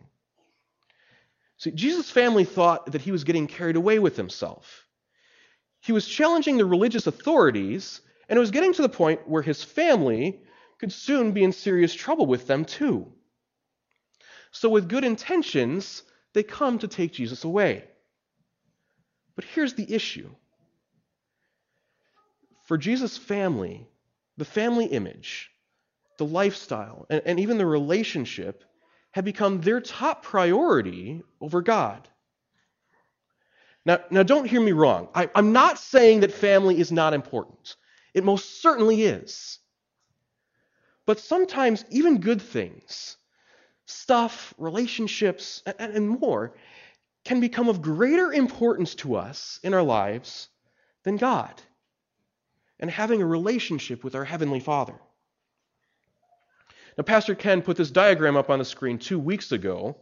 See, 1.58 1.70
Jesus' 1.70 2.10
family 2.10 2.44
thought 2.44 2.92
that 2.92 3.00
he 3.00 3.12
was 3.12 3.24
getting 3.24 3.46
carried 3.46 3.76
away 3.76 3.98
with 3.98 4.16
himself. 4.16 4.86
He 5.80 5.92
was 5.92 6.06
challenging 6.06 6.58
the 6.58 6.64
religious 6.64 7.06
authorities, 7.06 8.00
and 8.28 8.36
it 8.36 8.40
was 8.40 8.50
getting 8.50 8.72
to 8.74 8.82
the 8.82 8.88
point 8.88 9.28
where 9.28 9.42
his 9.42 9.62
family 9.62 10.42
could 10.78 10.92
soon 10.92 11.32
be 11.32 11.44
in 11.44 11.52
serious 11.52 11.94
trouble 11.94 12.26
with 12.26 12.46
them 12.46 12.64
too. 12.64 13.12
So, 14.50 14.68
with 14.68 14.88
good 14.88 15.04
intentions, 15.04 16.02
they 16.32 16.42
come 16.42 16.78
to 16.78 16.88
take 16.88 17.12
Jesus 17.12 17.44
away. 17.44 17.84
But 19.34 19.44
here's 19.44 19.74
the 19.74 19.92
issue 19.94 20.30
for 22.64 22.76
Jesus' 22.76 23.16
family, 23.16 23.88
the 24.36 24.44
family 24.44 24.86
image, 24.86 25.50
the 26.18 26.26
lifestyle, 26.26 27.06
and, 27.08 27.22
and, 27.24 27.40
even 27.40 27.56
the 27.56 27.64
relationship 27.64 28.64
had 29.12 29.24
become 29.24 29.60
their 29.60 29.80
top 29.80 30.22
priority 30.22 31.22
over 31.40 31.62
God. 31.62 32.08
Now, 33.86 34.00
now 34.10 34.22
don't 34.22 34.44
hear 34.44 34.60
me 34.60 34.72
wrong. 34.72 35.08
I, 35.14 35.30
I'm 35.34 35.52
not 35.52 35.78
saying 35.78 36.20
that 36.20 36.32
family 36.32 36.78
is 36.78 36.92
not 36.92 37.14
important, 37.14 37.76
it 38.14 38.24
most 38.24 38.62
certainly 38.62 39.02
is. 39.02 39.58
But 41.06 41.20
sometimes 41.20 41.84
even 41.90 42.20
good 42.20 42.42
things, 42.42 43.16
stuff, 43.86 44.52
relationships, 44.58 45.62
and, 45.78 46.08
more 46.08 46.54
can 47.24 47.40
become 47.40 47.68
of 47.68 47.80
greater 47.80 48.32
importance 48.32 48.94
to 48.96 49.16
us 49.16 49.58
in 49.62 49.74
our 49.74 49.82
lives 49.82 50.48
than 51.04 51.16
God 51.16 51.62
and 52.80 52.90
having 52.90 53.22
a 53.22 53.26
relationship 53.26 54.04
with 54.04 54.14
our 54.14 54.24
Heavenly 54.24 54.60
Father. 54.60 54.94
Now, 56.96 57.04
Pastor 57.04 57.34
Ken 57.34 57.62
put 57.62 57.76
this 57.76 57.90
diagram 57.90 58.36
up 58.36 58.50
on 58.50 58.58
the 58.58 58.64
screen 58.64 58.98
two 58.98 59.18
weeks 59.18 59.52
ago 59.52 59.96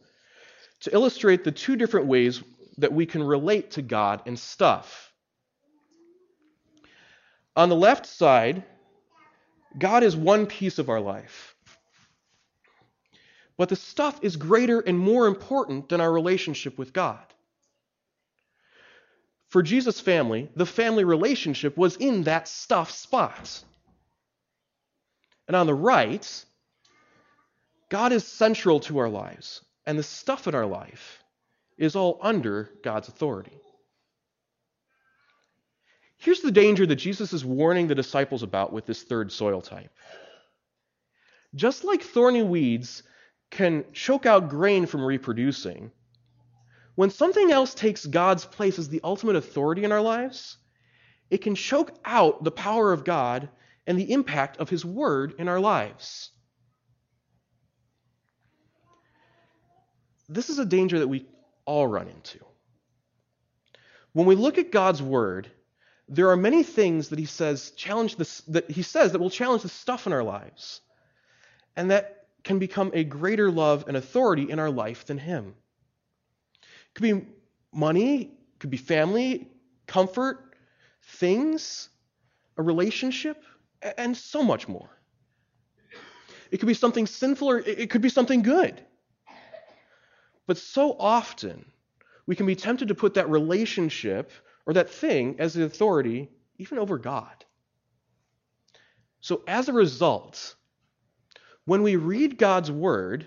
to 0.81 0.93
illustrate 0.93 1.45
the 1.45 1.53
two 1.53 1.77
different 1.77 2.07
ways 2.07 2.43
that 2.79 2.93
we 2.93 3.07
can 3.07 3.23
relate 3.23 3.71
to 3.73 3.83
God 3.83 4.23
and 4.27 4.39
stuff. 4.39 5.06
On 7.57 7.71
the 7.71 7.75
left 7.77 8.05
side, 8.07 8.63
God 9.79 10.03
is 10.03 10.15
one 10.15 10.47
piece 10.47 10.79
of 10.79 10.91
our 10.91 11.01
life. 11.01 11.55
But 13.57 13.71
the 13.71 13.77
stuff 13.77 14.19
is 14.23 14.37
greater 14.37 14.81
and 14.81 14.99
more 14.99 15.27
important 15.27 15.89
than 15.89 16.01
our 16.01 16.13
relationship 16.13 16.77
with 16.77 16.93
God. 16.93 17.25
For 19.49 19.63
Jesus' 19.63 20.01
family, 20.01 20.51
the 20.55 20.67
family 20.67 21.05
relationship 21.05 21.77
was 21.79 21.97
in 21.97 22.25
that 22.25 22.49
stuff 22.49 22.91
spot. 22.91 23.63
And 25.49 25.57
on 25.57 25.67
the 25.67 25.75
right, 25.75 26.45
God 27.89 28.13
is 28.13 28.27
central 28.27 28.81
to 28.81 28.99
our 28.99 29.09
lives, 29.09 29.63
and 29.87 29.99
the 29.99 30.03
stuff 30.03 30.47
in 30.49 30.55
our 30.55 30.67
life 30.67 31.23
is 31.79 31.97
all 31.97 32.19
under 32.21 32.69
God's 32.83 33.09
authority. 33.09 33.59
Here's 36.27 36.41
the 36.41 36.51
danger 36.51 36.85
that 36.85 36.97
Jesus 36.97 37.33
is 37.33 37.45
warning 37.45 37.87
the 37.87 37.95
disciples 37.95 38.43
about 38.43 38.73
with 38.73 38.85
this 38.85 39.01
third 39.01 39.31
soil 39.31 39.61
type. 39.61 39.93
Just 41.55 41.85
like 41.85 42.03
thorny 42.03 42.43
weeds 42.43 43.05
can 43.53 43.85
choke 43.93 44.27
out 44.27 44.49
grain 44.49 44.87
from 44.87 45.05
reproducing, 45.05 45.93
when 46.97 47.11
something 47.11 47.53
else 47.53 47.75
takes 47.75 48.05
God's 48.05 48.45
place 48.45 48.77
as 48.81 48.89
the 48.89 49.03
ultimate 49.05 49.37
authority 49.37 49.85
in 49.85 49.93
our 49.93 50.01
lives, 50.01 50.57
it 51.31 51.43
can 51.43 51.55
choke 51.55 51.93
out 52.05 52.43
the 52.43 52.51
power 52.51 52.93
of 52.93 53.05
God 53.05 53.49
and 53.87 53.97
the 53.97 54.11
impact 54.11 54.57
of 54.57 54.69
His 54.69 54.85
Word 54.85 55.35
in 55.39 55.47
our 55.47 55.61
lives. 55.61 56.33
This 60.29 60.51
is 60.51 60.59
a 60.59 60.67
danger 60.67 60.99
that 60.99 61.07
we 61.07 61.25
all 61.67 61.87
run 61.87 62.09
into. 62.09 62.41
When 64.13 64.27
we 64.27 64.35
look 64.35 64.59
at 64.59 64.73
God's 64.73 65.01
Word, 65.01 65.53
there 66.09 66.31
are 66.31 66.37
many 66.37 66.63
things 66.63 67.09
that 67.11 67.19
He 67.19 67.27
says 67.27 67.73
challenge 67.73 68.17
this, 68.17 68.41
that 68.43 68.71
He 68.71 68.83
says 68.83 69.13
that 69.13 69.19
will 69.19 69.31
challenge 69.31 69.63
the 69.63 69.69
stuff 69.69 70.07
in 70.07 70.13
our 70.13 70.25
lives, 70.25 70.81
and 71.77 71.91
that 71.91 72.27
can 72.45 72.59
become 72.59 72.91
a 72.95 73.05
greater 73.05 73.51
love 73.51 73.85
and 73.89 73.97
authority 73.97 74.51
in 74.51 74.59
our 74.59 74.71
life 74.71 75.07
than 75.07 75.19
Him 75.19 75.55
It 76.63 76.95
could 76.95 77.03
be 77.03 77.27
money, 77.73 78.23
it 78.23 78.61
could 78.61 78.71
be 78.71 78.77
family, 78.77 79.49
comfort, 79.87 80.57
things, 81.03 81.89
a 82.57 82.63
relationship, 82.63 83.43
and 83.99 84.17
so 84.17 84.43
much 84.43 84.69
more. 84.69 84.89
It 86.51 86.59
could 86.59 86.67
be 86.69 86.75
something 86.75 87.07
sinful 87.07 87.51
or 87.51 87.59
it 87.59 87.91
could 87.91 88.03
be 88.03 88.09
something 88.09 88.43
good. 88.43 88.81
But 90.47 90.59
so 90.59 90.97
often, 90.99 91.67
we 92.27 92.37
can 92.37 92.47
be 92.47 92.57
tempted 92.57 92.89
to 92.89 92.95
put 92.95 93.15
that 93.15 93.29
relationship 93.29 94.31
or 94.67 94.75
that 94.75 94.91
thing 94.91 95.37
as 95.39 95.55
the 95.55 95.65
authority 95.65 96.29
even 96.59 96.79
over 96.79 96.99
God. 96.99 97.45
So, 99.21 99.43
as 99.47 99.69
a 99.69 99.73
result, 99.73 100.55
when 101.65 101.83
we 101.83 101.97
read 101.97 102.39
God's 102.39 102.71
word 102.71 103.27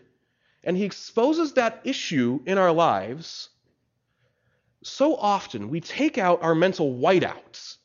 and 0.63 0.78
He 0.78 0.84
exposes 0.84 1.54
that 1.54 1.82
issue 1.84 2.41
in 2.45 2.58
our 2.58 2.71
lives, 2.71 3.49
so 4.84 5.15
often 5.15 5.69
we 5.69 5.82
take 5.82 6.17
out 6.17 6.43
our 6.43 6.56
mental 6.56 6.93
whiteouts 6.93 7.78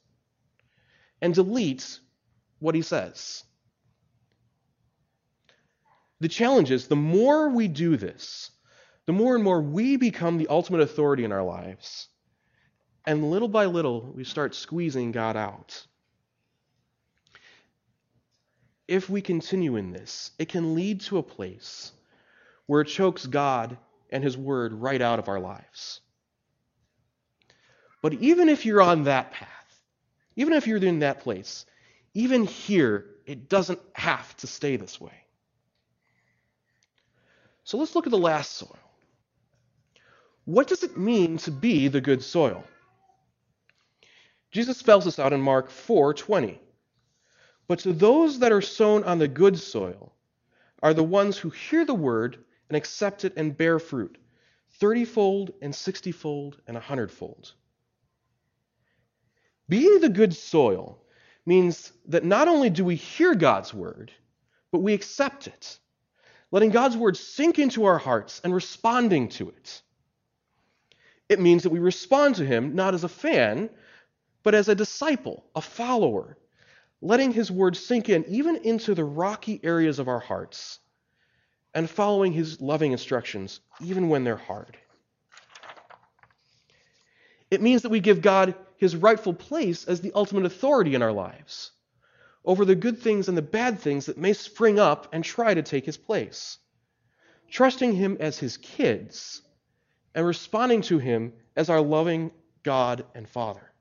and 1.20 1.34
delete 1.34 1.98
what 2.58 2.74
he 2.74 2.82
says. 2.82 3.44
The 6.20 6.28
challenge 6.28 6.70
is 6.70 6.86
the 6.86 6.96
more 6.96 7.50
we 7.50 7.68
do 7.68 7.96
this, 7.96 8.50
the 9.06 9.12
more 9.12 9.34
and 9.34 9.42
more 9.42 9.60
we 9.60 9.96
become 9.96 10.38
the 10.38 10.48
ultimate 10.48 10.80
authority 10.80 11.24
in 11.24 11.32
our 11.32 11.42
lives. 11.42 12.08
And 13.06 13.30
little 13.30 13.48
by 13.48 13.66
little, 13.66 14.00
we 14.00 14.24
start 14.24 14.54
squeezing 14.54 15.12
God 15.12 15.36
out. 15.36 15.86
If 18.88 19.08
we 19.10 19.20
continue 19.20 19.76
in 19.76 19.92
this, 19.92 20.30
it 20.38 20.48
can 20.48 20.74
lead 20.74 21.02
to 21.02 21.18
a 21.18 21.22
place 21.22 21.92
where 22.66 22.82
it 22.82 22.88
chokes 22.88 23.26
God 23.26 23.76
and 24.10 24.24
His 24.24 24.36
Word 24.36 24.72
right 24.72 25.00
out 25.00 25.18
of 25.18 25.28
our 25.28 25.40
lives. 25.40 26.00
But 28.00 28.14
even 28.14 28.48
if 28.48 28.66
you're 28.66 28.82
on 28.82 29.04
that 29.04 29.32
path, 29.32 29.48
even 30.36 30.52
if 30.52 30.66
you're 30.66 30.78
in 30.78 30.98
that 31.00 31.20
place, 31.20 31.64
even 32.14 32.44
here, 32.44 33.06
it 33.26 33.48
doesn't 33.48 33.80
have 33.94 34.36
to 34.38 34.46
stay 34.46 34.76
this 34.76 35.00
way. 35.00 35.24
So 37.64 37.78
let's 37.78 37.94
look 37.94 38.06
at 38.06 38.10
the 38.10 38.18
last 38.18 38.52
soil. 38.52 38.78
What 40.44 40.68
does 40.68 40.82
it 40.82 40.98
mean 40.98 41.38
to 41.38 41.50
be 41.50 41.88
the 41.88 42.02
good 42.02 42.22
soil? 42.22 42.64
Jesus 44.54 44.78
spells 44.78 45.04
this 45.04 45.18
out 45.18 45.32
in 45.32 45.40
Mark 45.40 45.68
4:20. 45.68 46.60
But 47.66 47.80
to 47.80 47.92
those 47.92 48.38
that 48.38 48.52
are 48.52 48.62
sown 48.62 49.02
on 49.02 49.18
the 49.18 49.26
good 49.26 49.58
soil 49.58 50.14
are 50.80 50.94
the 50.94 51.02
ones 51.02 51.36
who 51.36 51.50
hear 51.50 51.84
the 51.84 51.92
word 51.92 52.38
and 52.68 52.76
accept 52.76 53.24
it 53.24 53.32
and 53.36 53.56
bear 53.56 53.80
fruit, 53.80 54.16
thirtyfold 54.80 55.54
and 55.60 55.74
sixtyfold 55.74 56.60
and 56.68 56.76
a 56.76 56.80
hundredfold. 56.80 57.52
Being 59.68 60.00
the 60.00 60.08
good 60.08 60.36
soil 60.36 61.02
means 61.44 61.92
that 62.06 62.22
not 62.22 62.46
only 62.46 62.70
do 62.70 62.84
we 62.84 62.94
hear 62.94 63.34
God's 63.34 63.74
word, 63.74 64.12
but 64.70 64.82
we 64.82 64.94
accept 64.94 65.48
it, 65.48 65.80
letting 66.52 66.70
God's 66.70 66.96
word 66.96 67.16
sink 67.16 67.58
into 67.58 67.86
our 67.86 67.98
hearts 67.98 68.40
and 68.44 68.54
responding 68.54 69.30
to 69.30 69.48
it. 69.48 69.82
It 71.28 71.40
means 71.40 71.64
that 71.64 71.70
we 71.70 71.80
respond 71.80 72.36
to 72.36 72.46
him 72.46 72.76
not 72.76 72.94
as 72.94 73.02
a 73.02 73.08
fan, 73.08 73.68
but 74.44 74.54
as 74.54 74.68
a 74.68 74.74
disciple, 74.74 75.44
a 75.57 75.61
follower, 75.61 76.38
letting 77.00 77.33
his 77.33 77.50
word 77.50 77.76
sink 77.76 78.09
in 78.09 78.24
even 78.28 78.57
into 78.57 78.94
the 78.94 79.04
rocky 79.04 79.59
areas 79.64 79.98
of 79.98 80.07
our 80.07 80.20
hearts 80.20 80.78
and 81.74 81.90
following 81.90 82.33
his 82.33 82.61
loving 82.61 82.92
instructions 82.92 83.61
even 83.80 84.09
when 84.09 84.22
they're 84.22 84.37
hard. 84.37 84.76
It 87.50 87.61
means 87.61 87.83
that 87.83 87.90
we 87.90 88.00
give 88.00 88.20
God 88.22 88.54
his 88.76 88.94
rightful 88.94 89.35
place 89.35 89.85
as 89.85 90.00
the 90.00 90.12
ultimate 90.14 90.46
authority 90.46 90.94
in 90.94 91.02
our 91.02 91.12
lives 91.12 91.72
over 92.44 92.64
the 92.64 92.74
good 92.74 92.98
things 92.98 93.28
and 93.28 93.37
the 93.37 93.42
bad 93.42 93.80
things 93.80 94.07
that 94.07 94.18
may 94.18 94.33
spring 94.33 94.78
up 94.78 95.09
and 95.12 95.24
try 95.24 95.54
to 95.54 95.62
take 95.62 95.87
his 95.87 95.96
place. 95.96 96.59
Trusting 97.50 97.94
him 97.94 98.18
as 98.20 98.38
his 98.38 98.57
kids 98.59 99.40
and 100.14 100.26
responding 100.26 100.83
to 100.83 100.98
him 100.98 101.33
as 101.57 101.70
our 101.70 101.80
loving 101.80 102.30
God 102.62 103.07
and 103.14 103.28
Father. 103.28 103.73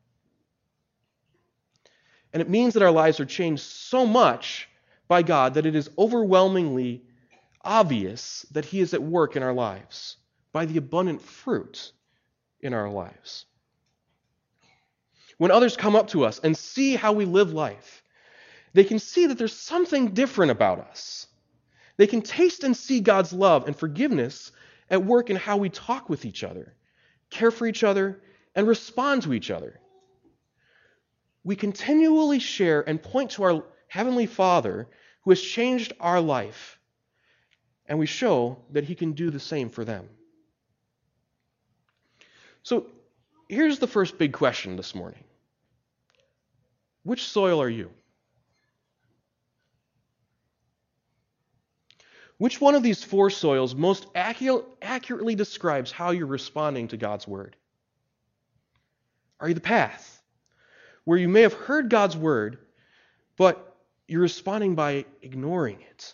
And 2.33 2.41
it 2.41 2.49
means 2.49 2.73
that 2.73 2.83
our 2.83 2.91
lives 2.91 3.19
are 3.19 3.25
changed 3.25 3.61
so 3.61 4.05
much 4.05 4.67
by 5.07 5.21
God 5.21 5.53
that 5.53 5.67
it 5.67 5.75
is 5.75 5.89
overwhelmingly 5.97 7.03
obvious 7.61 8.45
that 8.51 8.65
He 8.65 8.81
is 8.81 8.93
at 8.93 9.03
work 9.03 9.35
in 9.35 9.43
our 9.43 9.53
lives 9.53 10.17
by 10.51 10.65
the 10.65 10.77
abundant 10.77 11.21
fruit 11.21 11.91
in 12.59 12.73
our 12.73 12.89
lives. 12.89 13.45
When 15.37 15.51
others 15.51 15.77
come 15.77 15.95
up 15.95 16.09
to 16.09 16.25
us 16.25 16.39
and 16.39 16.57
see 16.57 16.95
how 16.95 17.13
we 17.13 17.25
live 17.25 17.53
life, 17.53 18.03
they 18.73 18.83
can 18.83 18.99
see 18.99 19.27
that 19.27 19.37
there's 19.37 19.55
something 19.55 20.13
different 20.13 20.51
about 20.51 20.79
us. 20.79 21.27
They 21.97 22.07
can 22.07 22.21
taste 22.21 22.63
and 22.63 22.75
see 22.75 23.01
God's 23.01 23.33
love 23.33 23.67
and 23.67 23.75
forgiveness 23.75 24.51
at 24.89 25.05
work 25.05 25.29
in 25.29 25.35
how 25.35 25.57
we 25.57 25.69
talk 25.69 26.09
with 26.09 26.25
each 26.25 26.43
other, 26.43 26.73
care 27.29 27.51
for 27.51 27.67
each 27.67 27.83
other, 27.83 28.21
and 28.55 28.67
respond 28.67 29.23
to 29.23 29.33
each 29.33 29.51
other 29.51 29.79
we 31.43 31.55
continually 31.55 32.39
share 32.39 32.87
and 32.87 33.01
point 33.01 33.31
to 33.31 33.43
our 33.43 33.63
Heavenly 33.87 34.25
Father 34.25 34.87
who 35.23 35.31
has 35.31 35.41
changed 35.41 35.93
our 35.99 36.19
life, 36.19 36.79
and 37.85 37.99
we 37.99 38.05
show 38.05 38.57
that 38.71 38.83
He 38.83 38.95
can 38.95 39.13
do 39.13 39.29
the 39.29 39.39
same 39.39 39.69
for 39.69 39.85
them. 39.85 40.09
So 42.63 42.87
here's 43.49 43.79
the 43.79 43.87
first 43.87 44.17
big 44.17 44.33
question 44.33 44.75
this 44.77 44.95
morning 44.95 45.23
Which 47.03 47.23
soil 47.23 47.61
are 47.61 47.69
you? 47.69 47.91
Which 52.37 52.59
one 52.59 52.75
of 52.75 52.83
these 52.83 53.03
four 53.03 53.29
soils 53.29 53.75
most 53.75 54.07
accurately 54.15 55.35
describes 55.35 55.91
how 55.91 56.11
you're 56.11 56.25
responding 56.25 56.89
to 56.89 56.97
God's 56.97 57.27
Word? 57.27 57.55
Are 59.39 59.47
you 59.47 59.53
the 59.53 59.61
path? 59.61 60.12
Where 61.05 61.17
you 61.17 61.27
may 61.27 61.41
have 61.41 61.53
heard 61.53 61.89
God's 61.89 62.15
word, 62.15 62.57
but 63.37 63.75
you're 64.07 64.21
responding 64.21 64.75
by 64.75 65.05
ignoring 65.21 65.81
it? 65.81 66.13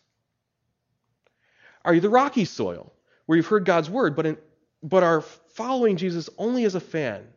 Are 1.85 1.93
you 1.93 2.01
the 2.01 2.09
rocky 2.09 2.45
soil, 2.45 2.93
where 3.25 3.35
you've 3.35 3.47
heard 3.47 3.65
God's 3.65 3.89
word, 3.89 4.15
but, 4.15 4.25
in, 4.25 4.37
but 4.83 5.03
are 5.03 5.21
following 5.21 5.97
Jesus 5.97 6.29
only 6.37 6.65
as 6.65 6.75
a 6.75 6.79
fan, 6.79 7.27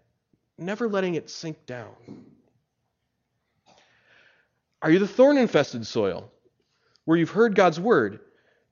never 0.58 0.88
letting 0.88 1.14
it 1.14 1.30
sink 1.30 1.64
down? 1.66 1.94
Are 4.80 4.90
you 4.90 4.98
the 4.98 5.08
thorn 5.08 5.38
infested 5.38 5.86
soil, 5.86 6.30
where 7.04 7.16
you've 7.16 7.30
heard 7.30 7.54
God's 7.54 7.78
word, 7.78 8.20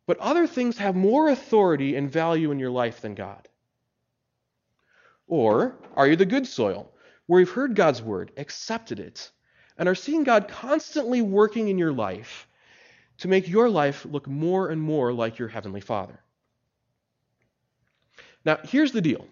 but 0.06 0.18
other 0.18 0.46
things 0.46 0.78
have 0.78 0.96
more 0.96 1.28
authority 1.28 1.94
and 1.94 2.10
value 2.10 2.50
in 2.50 2.58
your 2.58 2.70
life 2.70 3.00
than 3.00 3.14
God? 3.14 3.46
Or 5.28 5.76
are 5.94 6.08
you 6.08 6.16
the 6.16 6.26
good 6.26 6.48
soil, 6.48 6.90
where 7.30 7.38
you've 7.38 7.50
heard 7.50 7.76
God's 7.76 8.02
word, 8.02 8.32
accepted 8.36 8.98
it, 8.98 9.30
and 9.78 9.88
are 9.88 9.94
seeing 9.94 10.24
God 10.24 10.48
constantly 10.48 11.22
working 11.22 11.68
in 11.68 11.78
your 11.78 11.92
life 11.92 12.48
to 13.18 13.28
make 13.28 13.46
your 13.46 13.70
life 13.70 14.04
look 14.04 14.26
more 14.26 14.68
and 14.68 14.82
more 14.82 15.12
like 15.12 15.38
your 15.38 15.46
Heavenly 15.46 15.80
Father. 15.80 16.18
Now, 18.44 18.58
here's 18.64 18.90
the 18.90 19.00
deal 19.00 19.28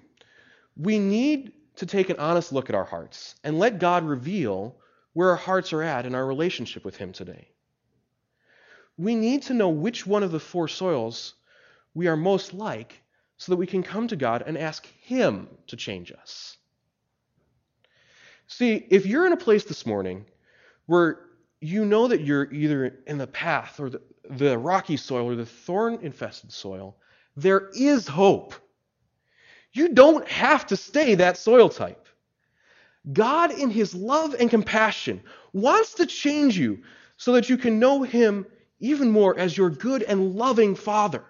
we 0.77 1.01
need 1.01 1.51
to 1.75 1.87
take 1.87 2.09
an 2.09 2.21
honest 2.21 2.53
look 2.53 2.69
at 2.69 2.77
our 2.77 2.85
hearts 2.85 3.35
and 3.43 3.59
let 3.59 3.81
God 3.81 4.05
reveal 4.05 4.77
where 5.13 5.31
our 5.31 5.37
hearts 5.37 5.73
are 5.73 5.83
at 5.83 6.07
in 6.07 6.15
our 6.15 6.25
relationship 6.25 6.85
with 6.85 6.97
Him 6.97 7.13
today. 7.13 7.49
We 8.97 9.17
need 9.17 9.43
to 9.43 9.55
know 9.55 9.71
which 9.71 10.07
one 10.07 10.23
of 10.23 10.31
the 10.31 10.39
four 10.39 10.69
soils 10.69 11.35
we 11.95 12.07
are 12.07 12.17
most 12.17 12.55
like 12.55 13.03
so 13.39 13.51
that 13.51 13.57
we 13.57 13.67
can 13.67 13.83
come 13.83 14.07
to 14.07 14.15
God 14.15 14.45
and 14.47 14.57
ask 14.57 14.87
Him 15.01 15.49
to 15.67 15.77
change 15.77 16.13
us. 16.13 16.58
See, 18.49 18.87
if 18.89 19.05
you're 19.05 19.27
in 19.27 19.33
a 19.33 19.39
place 19.39 19.65
this 19.65 19.85
morning 19.85 20.25
where 20.87 21.21
you 21.61 21.85
know 21.85 22.09
that 22.09 22.23
you're 22.23 22.51
either 22.53 22.99
in 23.07 23.19
the 23.19 23.27
path 23.27 23.79
or 23.79 23.91
the, 23.91 24.01
the 24.31 24.57
rocky 24.57 24.97
soil 24.97 25.27
or 25.27 25.37
the 25.37 25.45
thorn 25.47 25.99
infested 26.01 26.51
soil, 26.51 26.97
there 27.37 27.69
is 27.75 28.09
hope. 28.09 28.55
You 29.73 29.91
don't 29.91 30.27
have 30.27 30.67
to 30.69 30.77
stay 30.77 31.15
that 31.17 31.37
soil 31.37 31.69
type. 31.69 32.07
God, 33.13 33.53
in 33.53 33.69
His 33.69 33.95
love 33.95 34.35
and 34.35 34.49
compassion, 34.49 35.23
wants 35.53 35.95
to 35.95 36.07
change 36.07 36.59
you 36.59 36.83
so 37.19 37.33
that 37.33 37.51
you 37.51 37.59
can 37.59 37.79
know 37.79 38.03
Him 38.03 38.47
even 38.81 39.11
more 39.11 39.39
as 39.39 39.57
your 39.59 39.71
good 39.71 40.03
and 40.03 40.37
loving 40.37 40.75
Father. 40.75 41.25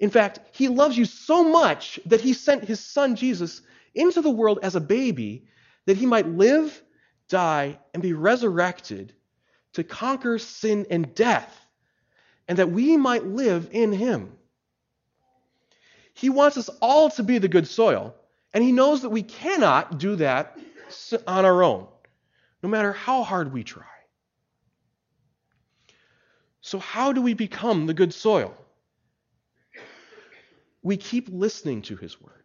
In 0.00 0.10
fact, 0.10 0.40
He 0.52 0.68
loves 0.68 0.98
you 0.98 1.06
so 1.06 1.44
much 1.44 1.98
that 2.04 2.20
He 2.20 2.34
sent 2.34 2.64
His 2.64 2.80
Son 2.80 3.16
Jesus 3.16 3.62
into 3.94 4.20
the 4.20 4.30
world 4.30 4.58
as 4.62 4.76
a 4.76 4.80
baby 4.80 5.46
that 5.86 5.96
he 5.96 6.06
might 6.06 6.28
live, 6.28 6.82
die, 7.28 7.78
and 7.92 8.02
be 8.02 8.12
resurrected 8.12 9.12
to 9.74 9.84
conquer 9.84 10.38
sin 10.38 10.86
and 10.90 11.14
death, 11.14 11.66
and 12.48 12.58
that 12.58 12.70
we 12.70 12.96
might 12.96 13.24
live 13.24 13.68
in 13.72 13.92
him. 13.92 14.32
He 16.14 16.30
wants 16.30 16.56
us 16.56 16.68
all 16.80 17.10
to 17.10 17.22
be 17.22 17.38
the 17.38 17.48
good 17.48 17.66
soil, 17.66 18.14
and 18.52 18.62
he 18.62 18.72
knows 18.72 19.02
that 19.02 19.10
we 19.10 19.22
cannot 19.22 19.98
do 19.98 20.16
that 20.16 20.56
on 21.26 21.44
our 21.44 21.62
own, 21.62 21.88
no 22.62 22.68
matter 22.68 22.92
how 22.92 23.24
hard 23.24 23.52
we 23.52 23.64
try. 23.64 23.84
So, 26.60 26.78
how 26.78 27.12
do 27.12 27.20
we 27.20 27.34
become 27.34 27.86
the 27.86 27.94
good 27.94 28.14
soil? 28.14 28.54
We 30.82 30.96
keep 30.96 31.28
listening 31.30 31.82
to 31.82 31.96
his 31.96 32.20
word 32.20 32.43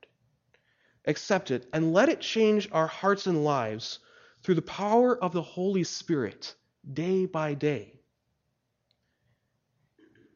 accept 1.06 1.52
it, 1.52 1.68
and 1.74 1.94
let 1.94 2.10
it 2.10 2.22
change 2.22 2.70
our 2.72 2.88
hearts 2.88 3.28
and 3.28 3.44
lives 3.44 4.00
through 4.44 4.56
the 4.56 4.62
power 4.62 5.22
of 5.22 5.34
the 5.34 5.42
Holy 5.42 5.84
Spirit 5.84 6.56
day 6.94 7.26
by 7.26 7.54
day. 7.54 7.94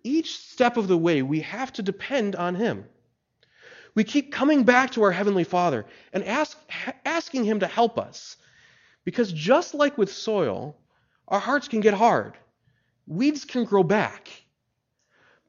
Each 0.03 0.37
step 0.37 0.77
of 0.77 0.87
the 0.87 0.97
way, 0.97 1.21
we 1.21 1.41
have 1.41 1.71
to 1.73 1.81
depend 1.81 2.35
on 2.35 2.55
Him. 2.55 2.85
We 3.95 4.03
keep 4.03 4.31
coming 4.31 4.63
back 4.63 4.91
to 4.91 5.03
our 5.03 5.11
Heavenly 5.11 5.43
Father 5.43 5.85
and 6.11 6.23
ask, 6.23 6.57
asking 7.05 7.45
Him 7.45 7.59
to 7.61 7.67
help 7.67 7.97
us. 7.97 8.37
Because 9.05 9.31
just 9.31 9.73
like 9.73 9.97
with 9.97 10.11
soil, 10.11 10.77
our 11.27 11.39
hearts 11.39 11.67
can 11.67 11.79
get 11.79 11.93
hard. 11.93 12.33
Weeds 13.05 13.45
can 13.45 13.65
grow 13.65 13.83
back. 13.83 14.29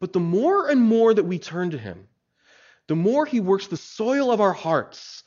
But 0.00 0.12
the 0.12 0.20
more 0.20 0.68
and 0.68 0.80
more 0.80 1.14
that 1.14 1.24
we 1.24 1.38
turn 1.38 1.70
to 1.70 1.78
Him, 1.78 2.06
the 2.86 2.96
more 2.96 3.26
He 3.26 3.40
works 3.40 3.66
the 3.66 3.76
soil 3.76 4.30
of 4.30 4.40
our 4.40 4.52
hearts 4.52 5.22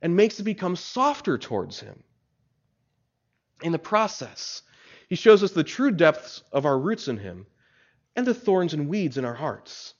and 0.00 0.16
makes 0.16 0.40
it 0.40 0.44
become 0.44 0.76
softer 0.76 1.38
towards 1.38 1.80
Him. 1.80 2.02
In 3.62 3.72
the 3.72 3.78
process, 3.78 4.62
He 5.08 5.14
shows 5.14 5.42
us 5.42 5.52
the 5.52 5.64
true 5.64 5.90
depths 5.90 6.42
of 6.52 6.66
our 6.66 6.78
roots 6.78 7.08
in 7.08 7.18
Him 7.18 7.46
and 8.16 8.26
the 8.26 8.34
thorns 8.34 8.74
and 8.74 8.88
weeds 8.88 9.18
in 9.18 9.24
our 9.24 9.34
hearts. 9.34 9.94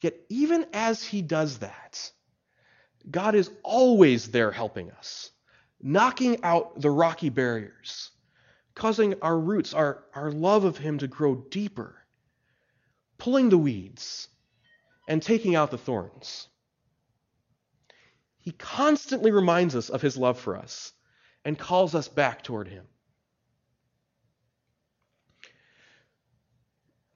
Yet, 0.00 0.14
even 0.28 0.66
as 0.72 1.02
He 1.02 1.22
does 1.22 1.58
that, 1.58 2.12
God 3.10 3.34
is 3.34 3.50
always 3.62 4.30
there 4.30 4.52
helping 4.52 4.90
us, 4.90 5.30
knocking 5.80 6.42
out 6.44 6.80
the 6.80 6.90
rocky 6.90 7.30
barriers, 7.30 8.10
causing 8.74 9.14
our 9.22 9.38
roots, 9.38 9.74
our, 9.74 10.04
our 10.14 10.30
love 10.30 10.64
of 10.64 10.78
Him 10.78 10.98
to 10.98 11.08
grow 11.08 11.36
deeper, 11.36 11.96
pulling 13.16 13.48
the 13.48 13.58
weeds, 13.58 14.28
and 15.08 15.22
taking 15.22 15.56
out 15.56 15.70
the 15.72 15.78
thorns. 15.78 16.46
He 18.36 18.52
constantly 18.52 19.32
reminds 19.32 19.74
us 19.74 19.88
of 19.88 20.02
His 20.02 20.16
love 20.16 20.38
for 20.38 20.56
us 20.56 20.92
and 21.44 21.58
calls 21.58 21.94
us 21.94 22.06
back 22.06 22.42
toward 22.42 22.68
Him. 22.68 22.84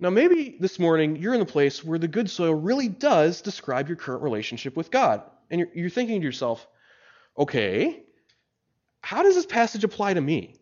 Now, 0.01 0.11
maybe 0.11 0.57
this 0.59 0.81
morning 0.81 1.17
you're 1.17 1.35
in 1.35 1.41
the 1.41 1.47
place 1.47 1.85
where 1.85 1.99
the 1.99 2.09
good 2.09 2.29
soil 2.29 2.55
really 2.55 2.89
does 2.89 3.41
describe 3.41 3.87
your 3.87 3.97
current 3.97 4.23
relationship 4.23 4.75
with 4.75 4.91
God. 4.91 5.23
And 5.49 5.61
you're, 5.61 5.69
you're 5.75 5.91
thinking 5.91 6.21
to 6.21 6.25
yourself, 6.25 6.67
okay, 7.39 8.03
how 9.01 9.23
does 9.23 9.37
this 9.37 9.47
passage 9.47 9.85
apply 9.85 10.15
to 10.15 10.21
me? 10.21 10.57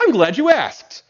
I'm 0.00 0.12
glad 0.12 0.38
you 0.38 0.48
asked. 0.48 1.02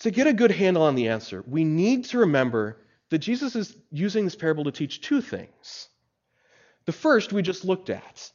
To 0.00 0.10
get 0.10 0.26
a 0.26 0.32
good 0.32 0.50
handle 0.50 0.82
on 0.82 0.94
the 0.94 1.08
answer, 1.08 1.44
we 1.46 1.62
need 1.62 2.06
to 2.06 2.18
remember 2.18 2.78
that 3.16 3.22
Jesus 3.22 3.56
is 3.56 3.74
using 3.90 4.24
this 4.24 4.34
parable 4.34 4.64
to 4.64 4.70
teach 4.70 5.00
two 5.00 5.22
things. 5.22 5.88
The 6.84 6.92
first 6.92 7.32
we 7.32 7.40
just 7.40 7.64
looked 7.64 7.88
at 7.88 8.30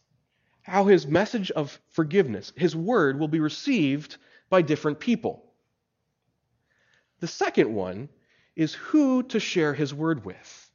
how 0.63 0.85
his 0.85 1.05
message 1.05 1.51
of 1.51 1.79
forgiveness, 1.91 2.51
his 2.55 2.75
word, 2.75 3.19
will 3.19 3.27
be 3.27 3.39
received 3.39 4.17
by 4.49 4.63
different 4.63 4.99
people. 4.99 5.53
The 7.19 7.27
second 7.27 7.71
one 7.71 8.09
is 8.55 8.73
who 8.73 9.21
to 9.21 9.39
share 9.39 9.75
his 9.75 9.93
word 9.93 10.25
with. 10.25 10.71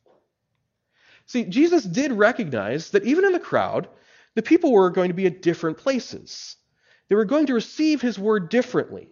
See, 1.27 1.43
Jesus 1.43 1.83
did 1.83 2.13
recognize 2.13 2.91
that 2.91 3.07
even 3.07 3.25
in 3.25 3.33
the 3.33 3.41
crowd, 3.41 3.89
the 4.37 4.43
people 4.43 4.71
were 4.71 4.91
going 4.91 5.09
to 5.09 5.15
be 5.15 5.27
at 5.27 5.43
different 5.43 5.79
places. 5.79 6.55
They 7.09 7.17
were 7.17 7.25
going 7.25 7.47
to 7.47 7.55
receive 7.55 8.01
his 8.01 8.21
word 8.21 8.51
differently. 8.51 9.11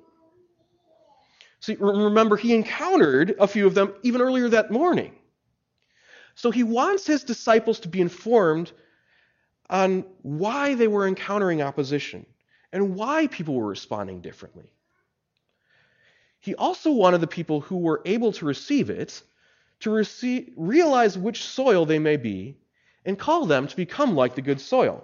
See, 1.64 1.77
remember, 1.81 2.37
he 2.37 2.55
encountered 2.55 3.37
a 3.40 3.46
few 3.46 3.66
of 3.66 3.74
them 3.74 3.94
even 4.03 4.20
earlier 4.20 4.50
that 4.50 4.70
morning. 4.70 5.14
So 6.35 6.50
he 6.50 6.62
wants 6.62 7.07
his 7.07 7.24
disciples 7.24 7.81
to 7.81 7.88
be 7.88 8.03
informed 8.03 8.70
on 9.70 10.05
why 10.20 10.74
they 10.74 10.88
were 10.88 11.09
encountering 11.09 11.62
opposition 11.62 12.27
and 12.70 12.94
why 12.94 13.29
people 13.29 13.55
were 13.55 13.66
responding 13.66 14.20
differently. 14.20 14.66
He 16.38 16.55
also 16.55 16.92
wanted 16.92 17.22
the 17.22 17.27
people 17.27 17.62
who 17.62 17.79
were 17.79 18.03
able 18.05 18.33
to 18.33 18.44
receive 18.44 18.90
it 18.90 19.22
to 19.81 19.90
receive, 19.90 20.53
realize 20.59 21.16
which 21.16 21.44
soil 21.44 21.87
they 21.87 21.98
may 21.98 22.18
be 22.18 22.59
and 23.07 23.18
call 23.18 23.46
them 23.46 23.68
to 23.68 23.74
become 23.74 24.14
like 24.14 24.35
the 24.35 24.42
good 24.42 24.61
soil. 24.61 25.03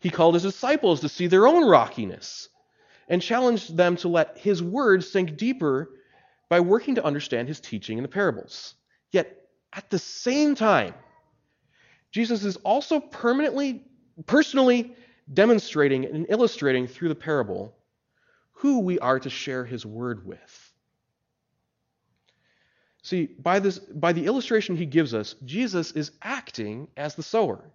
He 0.00 0.10
called 0.10 0.34
his 0.34 0.42
disciples 0.42 1.00
to 1.00 1.08
see 1.08 1.28
their 1.28 1.46
own 1.46 1.66
rockiness 1.66 2.50
and 3.08 3.20
challenged 3.20 3.76
them 3.76 3.96
to 3.96 4.08
let 4.08 4.38
his 4.38 4.62
words 4.62 5.10
sink 5.10 5.36
deeper 5.36 5.90
by 6.48 6.60
working 6.60 6.94
to 6.96 7.04
understand 7.04 7.48
his 7.48 7.60
teaching 7.60 7.98
in 7.98 8.02
the 8.02 8.08
parables. 8.08 8.74
Yet, 9.10 9.48
at 9.72 9.90
the 9.90 9.98
same 9.98 10.54
time, 10.54 10.94
Jesus 12.10 12.44
is 12.44 12.56
also 12.56 13.00
permanently, 13.00 13.84
personally 14.26 14.94
demonstrating 15.32 16.04
and 16.04 16.26
illustrating 16.28 16.86
through 16.86 17.08
the 17.08 17.14
parable 17.14 17.74
who 18.52 18.80
we 18.80 18.98
are 18.98 19.18
to 19.18 19.30
share 19.30 19.64
his 19.64 19.84
word 19.84 20.26
with. 20.26 20.72
See, 23.02 23.26
by, 23.26 23.58
this, 23.58 23.78
by 23.78 24.12
the 24.12 24.24
illustration 24.24 24.76
he 24.76 24.86
gives 24.86 25.12
us, 25.12 25.34
Jesus 25.44 25.92
is 25.92 26.12
acting 26.22 26.88
as 26.96 27.14
the 27.14 27.22
sower. 27.22 27.70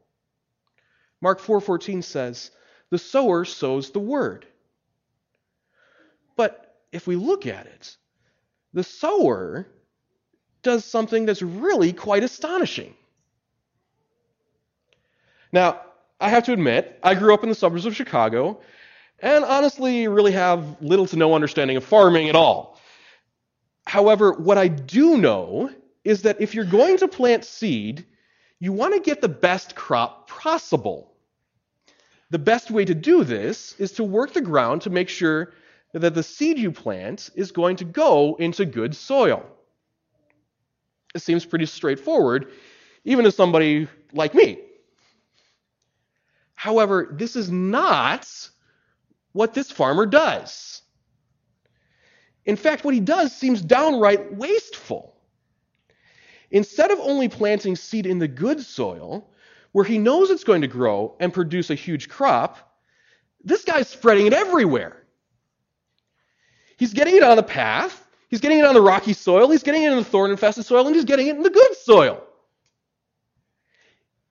Mark 1.22 1.39
4:14 1.39 2.02
says, 2.04 2.52
"The 2.89 2.98
sower 2.98 3.46
sows 3.46 3.92
the 3.92 4.00
word." 4.00 4.48
But 6.39 6.73
if 6.93 7.06
we 7.06 7.17
look 7.17 7.45
at 7.47 7.65
it, 7.65 7.97
the 8.71 8.86
sower 8.86 9.67
does 10.63 10.86
something 10.86 11.25
that's 11.25 11.41
really 11.41 11.91
quite 11.91 12.23
astonishing. 12.23 12.93
Now, 15.52 15.82
I 16.17 16.30
have 16.30 16.45
to 16.45 16.54
admit, 16.54 16.97
I 17.04 17.15
grew 17.15 17.34
up 17.34 17.43
in 17.43 17.49
the 17.49 17.56
suburbs 17.56 17.86
of 17.86 17.93
Chicago, 17.93 18.62
and 19.19 19.43
honestly 19.43 20.08
really 20.08 20.32
have 20.32 20.82
little 20.82 21.06
to 21.08 21.17
no 21.17 21.34
understanding 21.34 21.75
of 21.75 21.84
farming 21.84 22.30
at 22.30 22.38
all. 22.38 22.80
However, 23.86 24.32
what 24.32 24.58
I 24.58 24.69
do 24.69 25.17
know 25.17 25.69
is 26.06 26.21
that 26.21 26.39
if 26.39 26.56
you're 26.56 26.63
going 26.63 26.99
to 26.99 27.10
plant 27.10 27.43
seed, 27.43 28.06
you 28.62 28.71
want 28.71 28.93
to 28.93 29.02
get 29.02 29.19
the 29.19 29.28
best 29.28 29.75
crop 29.75 30.30
possible. 30.30 31.12
The 32.30 32.39
best 32.39 32.71
way 32.71 32.86
to 32.86 32.95
do 32.95 33.25
this 33.25 33.75
is 33.78 33.91
to 33.93 34.06
work 34.06 34.32
the 34.32 34.39
ground 34.39 34.84
to 34.84 34.89
make 34.89 35.10
sure 35.10 35.52
that 35.93 36.13
the 36.13 36.23
seed 36.23 36.58
you 36.58 36.71
plant 36.71 37.30
is 37.36 37.52
going 37.52 37.78
to 37.78 37.86
go 37.86 38.36
into 38.36 38.65
good 38.65 38.95
soil. 38.95 39.45
It 41.15 41.21
seems 41.21 41.45
pretty 41.45 41.65
straightforward, 41.65 42.52
even 43.04 43.25
to 43.25 43.32
somebody 43.32 43.88
like 44.13 44.36
me. 44.36 44.60
However, 46.54 47.08
this 47.12 47.36
is 47.36 47.49
not 47.49 48.28
what 49.32 49.54
this 49.54 49.71
farmer 49.71 50.06
does. 50.06 50.82
In 52.45 52.56
fact, 52.56 52.84
what 52.84 52.93
he 52.93 52.99
does 52.99 53.36
seems 53.36 53.62
downright 53.62 54.36
wasteful. 54.36 55.15
Instead 56.52 56.91
of 56.91 56.99
only 56.99 57.30
planting 57.30 57.75
seed 57.75 58.06
in 58.06 58.19
the 58.19 58.28
good 58.28 58.60
soil, 58.60 59.30
where 59.71 59.86
he 59.86 59.97
knows 59.97 60.30
it's 60.30 60.43
going 60.43 60.62
to 60.62 60.67
grow 60.67 61.15
and 61.19 61.34
produce 61.34 61.69
a 61.69 61.75
huge 61.75 62.10
crop, 62.10 62.58
this 63.43 63.63
guy's 63.63 63.88
spreading 63.88 64.28
it 64.28 64.34
everywhere. 64.34 64.99
He's 66.80 66.94
getting 66.94 67.18
it 67.18 67.24
on 67.24 67.36
the 67.36 67.44
path, 67.44 68.08
he's 68.30 68.39
getting 68.39 68.60
it 68.60 68.65
on 68.65 68.74
the 68.74 68.82
rocky 68.82 69.12
soil, 69.12 69.52
he's 69.52 69.63
getting 69.63 69.84
it 69.84 69.92
in 69.92 69.98
the 69.98 70.04
thorn 70.04 70.32
infested 70.32 70.65
soil, 70.65 70.88
and 70.88 70.96
he's 70.96 71.04
getting 71.04 71.28
it 71.28 71.36
in 71.36 71.44
the 71.44 71.50
good 71.50 71.76
soil. 71.76 72.24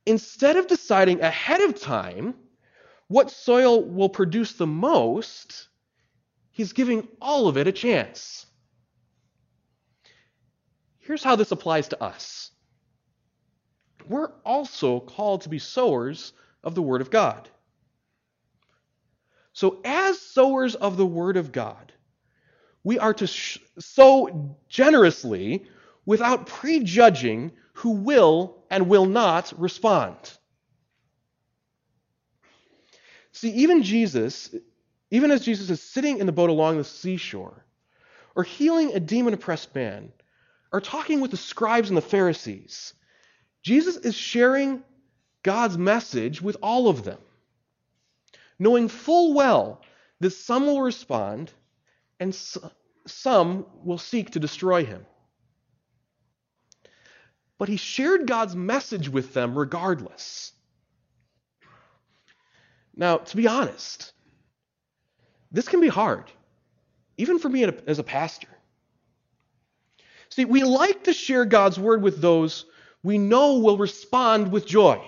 Instead 0.07 0.57
of 0.57 0.67
deciding 0.67 1.21
ahead 1.21 1.61
of 1.61 1.79
time 1.79 2.33
what 3.09 3.31
soil 3.31 3.85
will 3.85 4.09
produce 4.09 4.55
the 4.55 4.67
most, 4.67 5.69
he's 6.51 6.73
giving 6.73 7.07
all 7.21 7.49
of 7.49 7.59
it 7.59 7.69
a 7.69 7.73
chance. 7.73 8.47
Here's 11.01 11.23
how 11.23 11.37
this 11.37 11.53
applies 11.53 11.89
to 11.89 12.03
us 12.03 12.51
we're 14.09 14.33
also 14.47 15.01
called 15.01 15.43
to 15.43 15.51
be 15.51 15.59
sowers 15.59 16.33
of 16.65 16.75
the 16.75 16.81
Word 16.81 17.03
of 17.03 17.11
God. 17.11 17.47
So, 19.53 19.81
as 19.85 20.19
sowers 20.19 20.77
of 20.77 20.97
the 20.97 21.05
Word 21.05 21.37
of 21.37 21.53
God, 21.53 21.93
we 22.89 22.99
are 22.99 23.13
to 23.13 23.27
sow 23.27 24.57
generously 24.71 25.67
without 26.07 26.47
prejudging 26.47 27.53
who 27.75 27.91
will 27.91 28.65
and 28.71 28.89
will 28.89 29.05
not 29.05 29.53
respond. 29.59 30.17
See, 33.33 33.51
even 33.51 33.83
Jesus, 33.83 34.55
even 35.11 35.31
as 35.31 35.45
Jesus 35.45 35.69
is 35.69 35.83
sitting 35.83 36.17
in 36.17 36.25
the 36.25 36.33
boat 36.33 36.49
along 36.49 36.79
the 36.79 36.85
seashore, 36.85 37.63
or 38.35 38.43
healing 38.43 38.93
a 38.95 39.01
demon 39.01 39.35
oppressed 39.35 39.75
man, 39.75 40.11
or 40.73 40.81
talking 40.81 41.21
with 41.21 41.31
the 41.31 41.37
scribes 41.37 41.91
and 41.91 41.97
the 41.99 42.01
Pharisees, 42.01 42.95
Jesus 43.63 43.99
is 43.99 44.15
sharing 44.15 44.83
God's 45.43 45.77
message 45.77 46.41
with 46.41 46.57
all 46.63 46.89
of 46.89 47.05
them, 47.05 47.19
knowing 48.59 48.89
full 48.89 49.35
well 49.35 49.83
that 50.21 50.31
some 50.31 50.65
will 50.65 50.81
respond 50.81 51.53
and 52.21 52.35
some 53.11 53.67
will 53.85 53.99
seek 53.99 54.31
to 54.31 54.41
destroy 54.41 54.85
him. 54.85 55.05
But 57.59 57.69
he 57.69 57.77
shared 57.77 58.27
God's 58.27 58.55
message 58.55 59.09
with 59.09 59.35
them 59.35 59.59
regardless. 59.59 60.53
Now, 62.95 63.19
to 63.19 63.37
be 63.37 63.47
honest, 63.47 64.13
this 65.51 65.69
can 65.69 65.81
be 65.81 65.89
hard, 65.89 66.31
even 67.17 67.39
for 67.39 67.49
me 67.49 67.65
as 67.65 67.99
a 67.99 68.05
pastor. 68.05 68.49
See, 70.31 70.45
we 70.45 70.63
like 70.63 71.05
to 71.05 71.13
share 71.13 71.45
God's 71.45 71.79
word 71.79 72.03
with 72.03 72.21
those 72.21 72.67
we 73.03 73.19
know 73.19 73.59
will 73.59 73.79
respond 73.79 74.51
with 74.51 74.67
joy. 74.67 75.01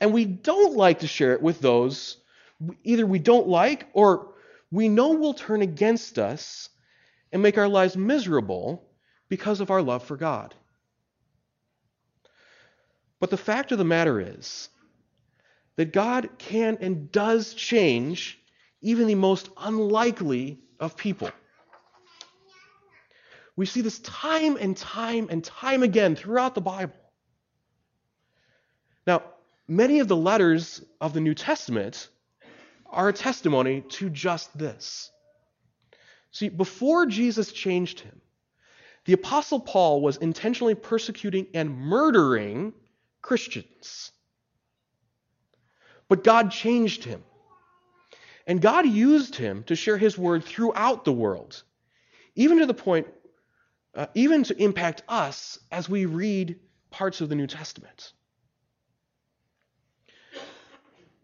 And 0.00 0.12
we 0.12 0.24
don't 0.24 0.76
like 0.76 1.00
to 1.00 1.06
share 1.06 1.32
it 1.34 1.42
with 1.42 1.60
those 1.60 2.16
either 2.84 3.06
we 3.06 3.18
don't 3.18 3.48
like 3.48 3.86
or 3.92 4.34
we 4.70 4.88
know 4.88 5.12
will 5.12 5.34
turn 5.34 5.62
against 5.62 6.18
us 6.18 6.68
and 7.32 7.42
make 7.42 7.58
our 7.58 7.68
lives 7.68 7.96
miserable 7.96 8.88
because 9.28 9.60
of 9.60 9.70
our 9.70 9.82
love 9.82 10.04
for 10.04 10.16
God. 10.16 10.54
But 13.18 13.30
the 13.30 13.36
fact 13.36 13.72
of 13.72 13.78
the 13.78 13.84
matter 13.84 14.20
is 14.20 14.68
that 15.76 15.92
God 15.92 16.30
can 16.38 16.78
and 16.80 17.10
does 17.12 17.54
change 17.54 18.38
even 18.80 19.06
the 19.06 19.14
most 19.14 19.50
unlikely 19.56 20.58
of 20.78 20.96
people. 20.96 21.30
We 23.56 23.66
see 23.66 23.82
this 23.82 23.98
time 23.98 24.56
and 24.56 24.76
time 24.76 25.28
and 25.30 25.44
time 25.44 25.82
again 25.82 26.16
throughout 26.16 26.54
the 26.54 26.60
Bible. 26.62 26.94
Now, 29.06 29.22
many 29.68 30.00
of 30.00 30.08
the 30.08 30.16
letters 30.16 30.82
of 31.00 31.12
the 31.12 31.20
New 31.20 31.34
Testament 31.34 32.08
are 32.90 33.08
a 33.08 33.12
testimony 33.12 33.82
to 33.82 34.10
just 34.10 34.56
this. 34.56 35.10
See, 36.32 36.48
before 36.48 37.06
Jesus 37.06 37.52
changed 37.52 38.00
him, 38.00 38.20
the 39.04 39.12
Apostle 39.14 39.60
Paul 39.60 40.00
was 40.00 40.16
intentionally 40.18 40.74
persecuting 40.74 41.46
and 41.54 41.76
murdering 41.76 42.72
Christians. 43.22 44.12
But 46.08 46.24
God 46.24 46.50
changed 46.50 47.04
him. 47.04 47.22
And 48.46 48.60
God 48.60 48.86
used 48.86 49.36
him 49.36 49.62
to 49.64 49.76
share 49.76 49.96
his 49.96 50.18
word 50.18 50.44
throughout 50.44 51.04
the 51.04 51.12
world, 51.12 51.62
even 52.34 52.58
to 52.58 52.66
the 52.66 52.74
point, 52.74 53.06
uh, 53.94 54.06
even 54.14 54.42
to 54.44 54.60
impact 54.60 55.02
us 55.08 55.58
as 55.70 55.88
we 55.88 56.06
read 56.06 56.58
parts 56.90 57.20
of 57.20 57.28
the 57.28 57.34
New 57.34 57.46
Testament. 57.46 58.12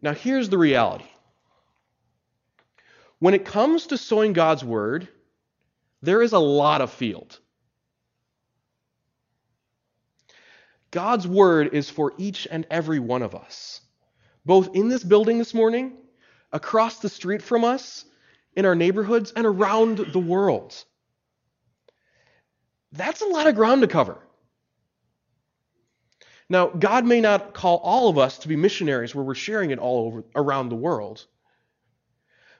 Now, 0.01 0.13
here's 0.13 0.49
the 0.49 0.59
reality 0.59 1.07
when 3.19 3.35
it 3.35 3.45
comes 3.45 3.89
to 3.89 3.99
sowing 3.99 4.33
God's 4.33 4.65
word, 4.65 5.09
there 6.03 6.23
is 6.23 6.33
a 6.33 6.39
lot 6.39 6.81
of 6.81 6.93
field. 6.93 7.39
God's 10.91 11.27
word 11.27 11.75
is 11.75 11.91
for 11.91 12.13
each 12.17 12.47
and 12.51 12.67
every 12.71 13.01
one 13.01 13.23
of 13.23 13.35
us, 13.35 13.81
both 14.45 14.75
in 14.75 14.89
this 14.89 15.05
building 15.05 15.39
this 15.39 15.53
morning, 15.55 15.93
across 16.53 17.01
the 17.01 17.09
street 17.09 17.43
from 17.43 17.65
us, 17.65 18.05
in 18.55 18.65
our 18.65 18.75
neighborhoods, 18.75 19.33
and 19.33 19.47
around 19.47 19.99
the 19.99 20.19
world. 20.19 20.75
That's 22.93 23.21
a 23.21 23.27
lot 23.27 23.47
of 23.47 23.55
ground 23.55 23.83
to 23.83 23.89
cover. 23.89 24.19
Now, 26.49 26.69
God 26.69 27.05
may 27.05 27.21
not 27.21 27.55
call 27.55 27.79
all 27.79 28.09
of 28.09 28.19
us 28.19 28.39
to 28.39 28.49
be 28.49 28.57
missionaries 28.57 29.15
where 29.15 29.25
we're 29.25 29.35
sharing 29.35 29.73
it 29.73 29.79
all 29.79 30.07
over 30.07 30.25
around 30.35 30.69
the 30.69 30.77
world. 30.77 31.27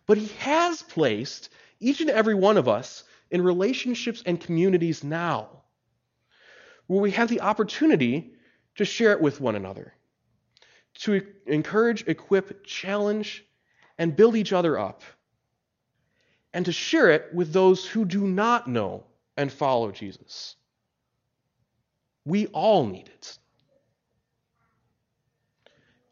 But 0.07 0.19
He 0.19 0.29
has 0.39 0.83
placed 0.83 1.51
each 1.81 2.01
and 2.01 2.11
every 2.11 2.35
one 2.35 2.57
of 2.57 2.69
us 2.69 3.05
in 3.31 3.43
relationships 3.43 4.23
and 4.25 4.41
communities 4.41 5.03
now 5.05 5.63
where 6.87 7.01
we 7.01 7.11
have 7.11 7.29
the 7.29 7.41
opportunity 7.41 8.33
to 8.77 8.85
share 8.85 9.13
it 9.13 9.21
with 9.21 9.41
one 9.41 9.57
another, 9.57 9.93
to 10.95 11.27
encourage, 11.47 12.07
equip, 12.07 12.65
challenge, 12.65 13.45
and 13.99 14.15
build 14.15 14.37
each 14.37 14.53
other 14.53 14.79
up, 14.79 15.03
and 16.53 16.65
to 16.67 16.73
share 16.73 17.11
it 17.11 17.35
with 17.35 17.53
those 17.53 17.85
who 17.87 18.05
do 18.05 18.27
not 18.27 18.69
know 18.69 19.05
and 19.37 19.53
follow 19.53 19.91
Jesus. 19.91 20.57
We 22.25 22.47
all 22.49 22.87
need 22.87 23.09
it. 23.09 23.39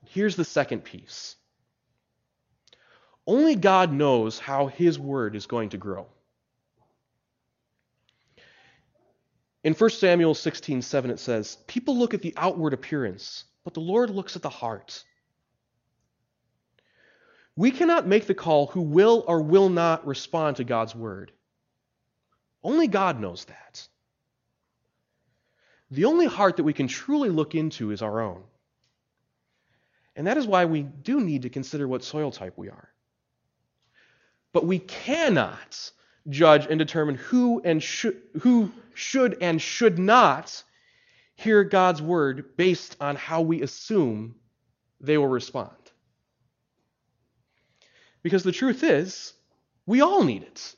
Here's 0.06 0.36
the 0.36 0.44
second 0.44 0.84
piece 0.84 1.36
only 3.26 3.54
God 3.54 3.92
knows 3.92 4.38
how 4.38 4.66
His 4.66 4.98
word 4.98 5.34
is 5.36 5.46
going 5.46 5.70
to 5.70 5.78
grow. 5.78 6.06
In 9.62 9.72
1 9.72 9.90
Samuel 9.90 10.34
16, 10.34 10.82
7, 10.82 11.10
it 11.10 11.18
says, 11.18 11.56
People 11.66 11.96
look 11.96 12.12
at 12.12 12.20
the 12.20 12.34
outward 12.36 12.74
appearance, 12.74 13.44
but 13.64 13.72
the 13.72 13.80
Lord 13.80 14.10
looks 14.10 14.36
at 14.36 14.42
the 14.42 14.50
heart. 14.50 15.02
We 17.56 17.70
cannot 17.70 18.06
make 18.06 18.26
the 18.26 18.34
call 18.34 18.66
who 18.66 18.82
will 18.82 19.24
or 19.26 19.40
will 19.40 19.70
not 19.70 20.06
respond 20.06 20.56
to 20.56 20.64
God's 20.64 20.94
word. 20.94 21.32
Only 22.62 22.88
God 22.88 23.20
knows 23.20 23.46
that. 23.46 23.88
The 25.90 26.06
only 26.06 26.26
heart 26.26 26.56
that 26.56 26.64
we 26.64 26.72
can 26.72 26.88
truly 26.88 27.30
look 27.30 27.54
into 27.54 27.90
is 27.90 28.02
our 28.02 28.20
own. 28.20 28.42
And 30.16 30.26
that 30.26 30.36
is 30.36 30.46
why 30.46 30.64
we 30.64 30.82
do 30.82 31.20
need 31.20 31.42
to 31.42 31.50
consider 31.50 31.88
what 31.88 32.04
soil 32.04 32.30
type 32.30 32.54
we 32.56 32.68
are. 32.68 32.93
But 34.54 34.64
we 34.64 34.78
cannot 34.78 35.90
judge 36.30 36.66
and 36.70 36.78
determine 36.78 37.16
who 37.16 37.60
and 37.62 37.82
who 38.40 38.70
should 38.94 39.36
and 39.42 39.60
should 39.60 39.98
not 39.98 40.62
hear 41.34 41.64
God's 41.64 42.00
word 42.00 42.56
based 42.56 42.96
on 43.00 43.16
how 43.16 43.42
we 43.42 43.62
assume 43.62 44.36
they 45.00 45.18
will 45.18 45.26
respond. 45.26 45.76
Because 48.22 48.44
the 48.44 48.52
truth 48.52 48.84
is, 48.84 49.32
we 49.86 50.00
all 50.00 50.22
need 50.22 50.44
it. 50.44 50.76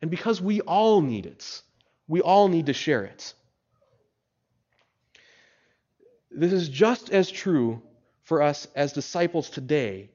And 0.00 0.12
because 0.12 0.40
we 0.40 0.60
all 0.60 1.00
need 1.00 1.26
it, 1.26 1.60
we 2.06 2.20
all 2.20 2.46
need 2.46 2.66
to 2.66 2.72
share 2.72 3.02
it. 3.02 3.34
This 6.30 6.52
is 6.52 6.68
just 6.68 7.10
as 7.10 7.28
true 7.28 7.82
for 8.22 8.42
us 8.42 8.68
as 8.76 8.92
disciples 8.92 9.50
today 9.50 10.10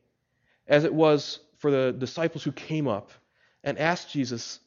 as 0.66 0.86
it 0.86 0.93
was 0.93 1.39
for 1.60 1.72
the 1.72 1.95
disciples 1.97 2.43
who 2.43 2.51
came 2.51 2.88
up 2.88 3.12
and 3.64 3.78
asked 3.78 4.12
Jesus 4.12 4.60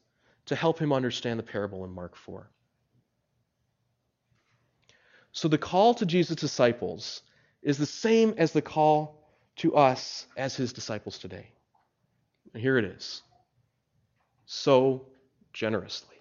to 0.46 0.54
help 0.54 0.78
him 0.78 0.92
understand 0.92 1.38
the 1.38 1.42
parable 1.42 1.84
in 1.84 1.90
Mark 1.90 2.16
4. 2.16 2.48
So 5.32 5.48
the 5.48 5.58
call 5.58 5.94
to 5.94 6.06
Jesus' 6.06 6.36
disciples 6.36 7.22
is 7.62 7.78
the 7.78 7.86
same 7.86 8.34
as 8.36 8.52
the 8.52 8.62
call 8.62 9.26
to 9.56 9.74
us 9.74 10.26
as 10.36 10.54
his 10.54 10.72
disciples 10.72 11.18
today. 11.18 11.48
And 12.52 12.62
here 12.62 12.78
it 12.78 12.84
is. 12.84 13.22
sow 14.44 15.06
generously. 15.54 16.16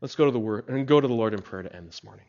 Let's 0.00 0.14
go 0.14 0.24
to 0.26 0.30
the 0.30 0.38
word 0.38 0.68
and 0.68 0.86
go 0.86 1.00
to 1.00 1.08
the 1.08 1.14
Lord 1.14 1.34
in 1.34 1.42
prayer 1.42 1.62
to 1.62 1.74
end 1.74 1.88
this 1.88 2.02
morning. 2.04 2.26